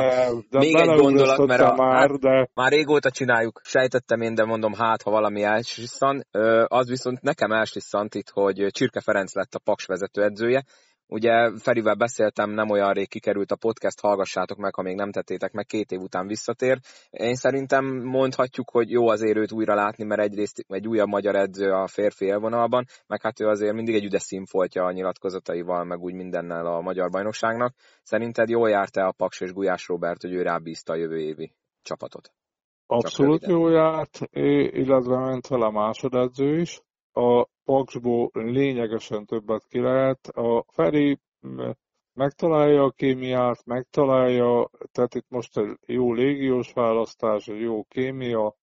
Még 0.50 0.74
egy 0.74 0.98
gondolat, 0.98 1.46
mert 1.46 1.60
a, 1.60 1.74
már, 1.74 2.10
hát, 2.10 2.18
de... 2.18 2.48
már 2.54 2.72
régóta 2.72 3.10
csináljuk, 3.10 3.60
sejtettem 3.64 4.20
én, 4.20 4.34
de 4.34 4.44
mondom, 4.44 4.72
hát, 4.72 5.02
ha 5.02 5.10
valami 5.10 5.42
elsisszan, 5.42 6.26
az 6.66 6.88
viszont 6.88 7.20
nekem 7.20 7.50
elsisszant 7.50 8.14
itt, 8.14 8.30
hogy 8.30 8.66
Csirke 8.70 9.00
Ferenc 9.00 9.34
lett 9.34 9.54
a 9.54 9.58
Paks 9.58 9.86
vezetőedzője, 9.86 10.64
Ugye 11.06 11.58
Ferivel 11.58 11.94
beszéltem, 11.94 12.50
nem 12.50 12.70
olyan 12.70 12.92
rég 12.92 13.08
kikerült 13.08 13.50
a 13.50 13.56
podcast, 13.56 14.00
hallgassátok 14.00 14.58
meg, 14.58 14.74
ha 14.74 14.82
még 14.82 14.96
nem 14.96 15.10
tettétek 15.10 15.52
meg, 15.52 15.66
két 15.66 15.90
év 15.90 16.00
után 16.00 16.26
visszatér. 16.26 16.78
Én 17.10 17.34
szerintem 17.34 17.84
mondhatjuk, 18.02 18.70
hogy 18.70 18.90
jó 18.90 19.08
azért 19.08 19.36
őt 19.36 19.52
újra 19.52 19.74
látni, 19.74 20.04
mert 20.04 20.20
egyrészt 20.20 20.64
egy 20.68 20.88
újabb 20.88 21.08
magyar 21.08 21.34
edző 21.34 21.70
a 21.70 21.86
férfi 21.86 22.24
élvonalban, 22.24 22.84
meg 23.06 23.22
hát 23.22 23.40
ő 23.40 23.46
azért 23.46 23.74
mindig 23.74 23.94
egy 23.94 24.04
üdes 24.04 24.22
színfoltja 24.22 24.84
a 24.84 24.92
nyilatkozataival, 24.92 25.84
meg 25.84 26.00
úgy 26.00 26.14
mindennel 26.14 26.66
a 26.66 26.80
magyar 26.80 27.10
bajnokságnak. 27.10 27.74
Szerinted 28.02 28.48
jól 28.48 28.68
járt-e 28.68 29.06
a 29.06 29.14
Paks 29.16 29.40
és 29.40 29.52
Gulyás 29.52 29.88
Robert, 29.88 30.22
hogy 30.22 30.32
ő 30.32 30.42
rábízta 30.42 30.92
a 30.92 30.96
jövő 30.96 31.18
évi 31.18 31.52
csapatot? 31.82 32.32
Abszolút 32.86 33.46
jól 33.46 33.72
járt, 33.72 34.18
illetve 34.30 35.18
ment 35.18 35.46
vele 35.46 35.64
a 35.64 35.70
másodedző 35.70 36.58
is 36.58 36.80
a 37.12 37.46
Paksból 37.64 38.30
lényegesen 38.32 39.24
többet 39.26 39.66
ki 39.68 39.80
lehet. 39.80 40.26
A 40.26 40.64
Feri 40.68 41.18
megtalálja 42.12 42.82
a 42.82 42.90
kémiát, 42.90 43.64
megtalálja, 43.64 44.70
tehát 44.92 45.14
itt 45.14 45.28
most 45.28 45.56
egy 45.56 45.76
jó 45.86 46.12
légiós 46.12 46.72
választás, 46.72 47.48
egy 47.48 47.60
jó 47.60 47.84
kémia, 47.84 48.54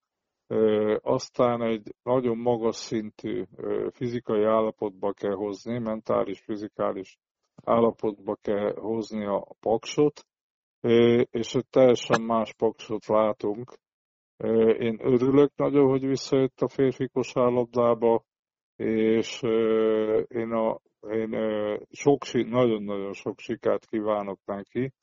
aztán 1.02 1.62
egy 1.62 1.96
nagyon 2.04 2.38
magas 2.38 2.76
szintű 2.76 3.44
fizikai 3.90 4.44
állapotba 4.44 5.14
kell 5.14 5.36
hozni, 5.36 5.80
mentális, 5.80 6.40
fizikális 6.40 7.18
állapotba 7.64 8.36
kell 8.36 8.74
hozni 8.74 9.26
a 9.26 9.48
paksot, 9.60 10.26
és 11.30 11.56
egy 11.56 11.68
teljesen 11.70 12.22
más 12.22 12.54
paksot 12.54 13.06
látunk. 13.06 13.74
Én 14.80 15.00
örülök 15.02 15.52
nagyon, 15.56 15.90
hogy 15.90 16.06
visszajött 16.06 16.62
a 16.62 16.68
férfi 16.68 17.08
kosárlabdába, 17.08 18.24
és 18.82 19.42
én, 20.28 20.52
a, 20.52 20.80
én 21.10 21.36
sok, 21.92 22.32
nagyon-nagyon 22.32 23.14
sok 23.14 23.40
sikert 23.40 23.86
kívánok 23.86 24.40
neki. 24.46 24.94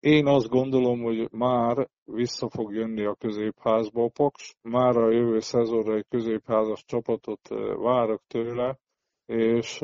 Én 0.00 0.26
azt 0.26 0.48
gondolom, 0.48 1.02
hogy 1.02 1.32
már 1.32 1.88
vissza 2.04 2.48
fog 2.48 2.74
jönni 2.74 3.04
a 3.04 3.14
középházba 3.14 4.04
a 4.04 4.08
Paks. 4.08 4.54
Már 4.62 4.96
a 4.96 5.10
jövő 5.10 5.38
szezonra 5.38 5.94
egy 5.94 6.06
középházas 6.08 6.84
csapatot 6.84 7.48
várok 7.76 8.22
tőle, 8.26 8.78
és 9.26 9.78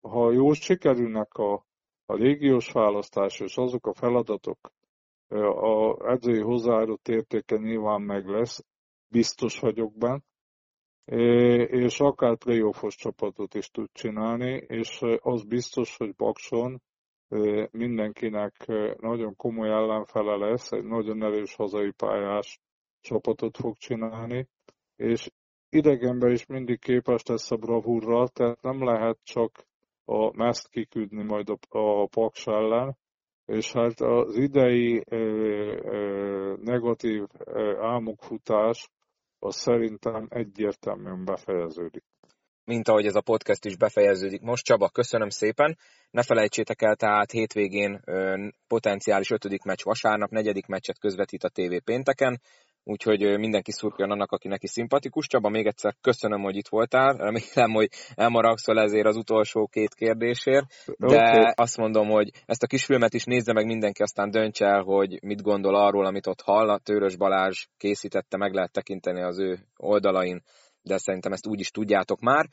ha 0.00 0.32
jól 0.32 0.54
sikerülnek 0.54 1.34
a, 1.34 1.64
a 2.06 2.14
légiós 2.14 2.72
választás 2.72 3.40
és 3.40 3.56
azok 3.56 3.86
a 3.86 3.94
feladatok, 3.94 4.58
a 5.28 6.08
edzői 6.10 6.40
hozzáadott 6.40 7.08
értéke 7.08 7.56
nyilván 7.56 8.02
meg 8.02 8.28
lesz, 8.28 8.64
biztos 9.08 9.60
vagyok 9.60 9.98
benne, 9.98 10.20
és 11.04 12.00
akár 12.00 12.36
playoffos 12.36 12.96
csapatot 12.96 13.54
is 13.54 13.70
tud 13.70 13.88
csinálni, 13.92 14.64
és 14.66 15.00
az 15.18 15.44
biztos, 15.44 15.96
hogy 15.96 16.14
Bakson 16.14 16.82
mindenkinek 17.70 18.66
nagyon 19.00 19.36
komoly 19.36 19.68
ellenfele 19.68 20.36
lesz, 20.36 20.72
egy 20.72 20.84
nagyon 20.84 21.22
erős 21.22 21.54
hazai 21.54 21.90
pályás 21.90 22.60
csapatot 23.00 23.56
fog 23.56 23.76
csinálni, 23.76 24.48
és 24.96 25.30
idegenben 25.68 26.30
is 26.30 26.46
mindig 26.46 26.78
képes 26.78 27.22
lesz 27.22 27.50
a 27.50 27.56
bravúrra, 27.56 28.28
tehát 28.28 28.62
nem 28.62 28.84
lehet 28.84 29.18
csak 29.22 29.66
a 30.04 30.36
meszt 30.36 30.68
kiküldni 30.68 31.22
majd 31.22 31.48
a, 31.48 31.78
a 31.78 32.06
Paks 32.06 32.46
ellen, 32.46 32.96
és 33.46 33.72
hát 33.72 34.00
az 34.00 34.36
idei 34.36 35.02
ö, 35.10 35.16
ö, 35.82 36.54
negatív 36.62 37.24
ö, 37.44 37.76
álmokfutás 37.80 38.90
az 39.44 39.56
szerintem 39.56 40.26
egyértelműen 40.30 41.24
befejeződik. 41.24 42.04
Mint 42.64 42.88
ahogy 42.88 43.06
ez 43.06 43.14
a 43.14 43.20
podcast 43.20 43.64
is 43.64 43.76
befejeződik 43.76 44.40
most. 44.40 44.64
Csaba, 44.64 44.88
köszönöm 44.88 45.28
szépen. 45.28 45.78
Ne 46.10 46.22
felejtsétek 46.22 46.82
el, 46.82 46.96
tehát 46.96 47.30
hétvégén 47.30 48.00
potenciális 48.66 49.30
ötödik 49.30 49.62
meccs 49.62 49.82
vasárnap, 49.82 50.30
negyedik 50.30 50.66
meccset 50.66 50.98
közvetít 50.98 51.44
a 51.44 51.48
TV 51.48 51.76
pénteken 51.84 52.40
úgyhogy 52.84 53.38
mindenki 53.38 53.72
szurkoljon 53.72 54.10
annak, 54.10 54.32
aki 54.32 54.48
neki 54.48 54.66
szimpatikus. 54.66 55.26
Csaba, 55.26 55.48
még 55.48 55.66
egyszer 55.66 55.94
köszönöm, 56.00 56.42
hogy 56.42 56.56
itt 56.56 56.68
voltál, 56.68 57.16
remélem, 57.16 57.72
hogy 57.72 57.88
elmaragszol 58.14 58.80
ezért 58.80 59.06
az 59.06 59.16
utolsó 59.16 59.66
két 59.66 59.94
kérdésért, 59.94 60.66
de 60.98 61.06
okay. 61.06 61.52
azt 61.54 61.76
mondom, 61.76 62.08
hogy 62.08 62.30
ezt 62.46 62.62
a 62.62 62.66
kis 62.66 62.84
filmet 62.84 63.14
is 63.14 63.24
nézze 63.24 63.52
meg 63.52 63.66
mindenki, 63.66 64.02
aztán 64.02 64.30
dönts 64.30 64.62
el, 64.62 64.82
hogy 64.82 65.22
mit 65.22 65.42
gondol 65.42 65.74
arról, 65.74 66.06
amit 66.06 66.26
ott 66.26 66.40
hall. 66.40 66.68
A 66.68 66.78
Tőrös 66.78 67.16
Balázs 67.16 67.66
készítette, 67.76 68.36
meg 68.36 68.52
lehet 68.52 68.72
tekinteni 68.72 69.22
az 69.22 69.38
ő 69.38 69.58
oldalain, 69.76 70.42
de 70.82 70.98
szerintem 70.98 71.32
ezt 71.32 71.46
úgy 71.46 71.60
is 71.60 71.70
tudjátok 71.70 72.20
már. 72.20 72.46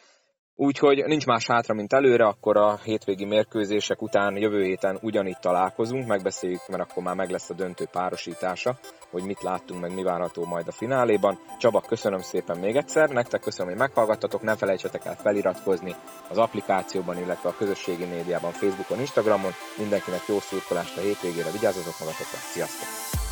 Úgyhogy 0.56 1.04
nincs 1.06 1.26
más 1.26 1.48
hátra, 1.48 1.74
mint 1.74 1.94
előre, 1.94 2.26
akkor 2.26 2.58
a 2.58 2.80
hétvégi 2.84 3.26
mérkőzések 3.26 4.02
után 4.02 4.38
jövő 4.38 4.64
héten 4.64 5.00
ugyanígy 5.02 5.38
találkozunk, 5.40 6.08
megbeszéljük, 6.08 6.68
mert 6.68 6.82
akkor 6.82 7.04
már 7.04 7.16
meg 7.16 7.30
lesz 7.30 7.50
a 7.50 7.54
döntő 7.54 7.86
párosítása, 7.92 8.80
hogy 9.10 9.24
mit 9.24 9.42
láttunk, 9.42 9.82
meg 9.82 9.94
mi 9.94 10.04
várható 10.04 10.46
majd 10.46 10.68
a 10.68 10.72
fináléban. 10.72 11.40
Csaba, 11.60 11.82
köszönöm 11.82 12.22
szépen 12.22 12.58
még 12.58 12.76
egyszer, 12.76 13.10
nektek 13.10 13.42
köszönöm, 13.42 13.72
hogy 13.72 13.80
meghallgattatok, 13.80 14.42
nem 14.42 14.56
felejtsetek 14.56 15.06
el 15.06 15.16
feliratkozni 15.16 15.96
az 16.30 16.38
applikációban, 16.38 17.18
illetve 17.18 17.50
a 17.50 17.56
közösségi 17.58 18.06
médiában, 18.06 18.52
Facebookon, 18.52 19.00
Instagramon. 19.00 19.52
Mindenkinek 19.78 20.22
jó 20.28 20.40
szurkolást 20.40 20.98
a 20.98 21.02
hétvégére, 21.02 21.52
vigyázzatok 21.52 22.00
magatokra, 22.00 22.38
sziasztok! 22.54 23.31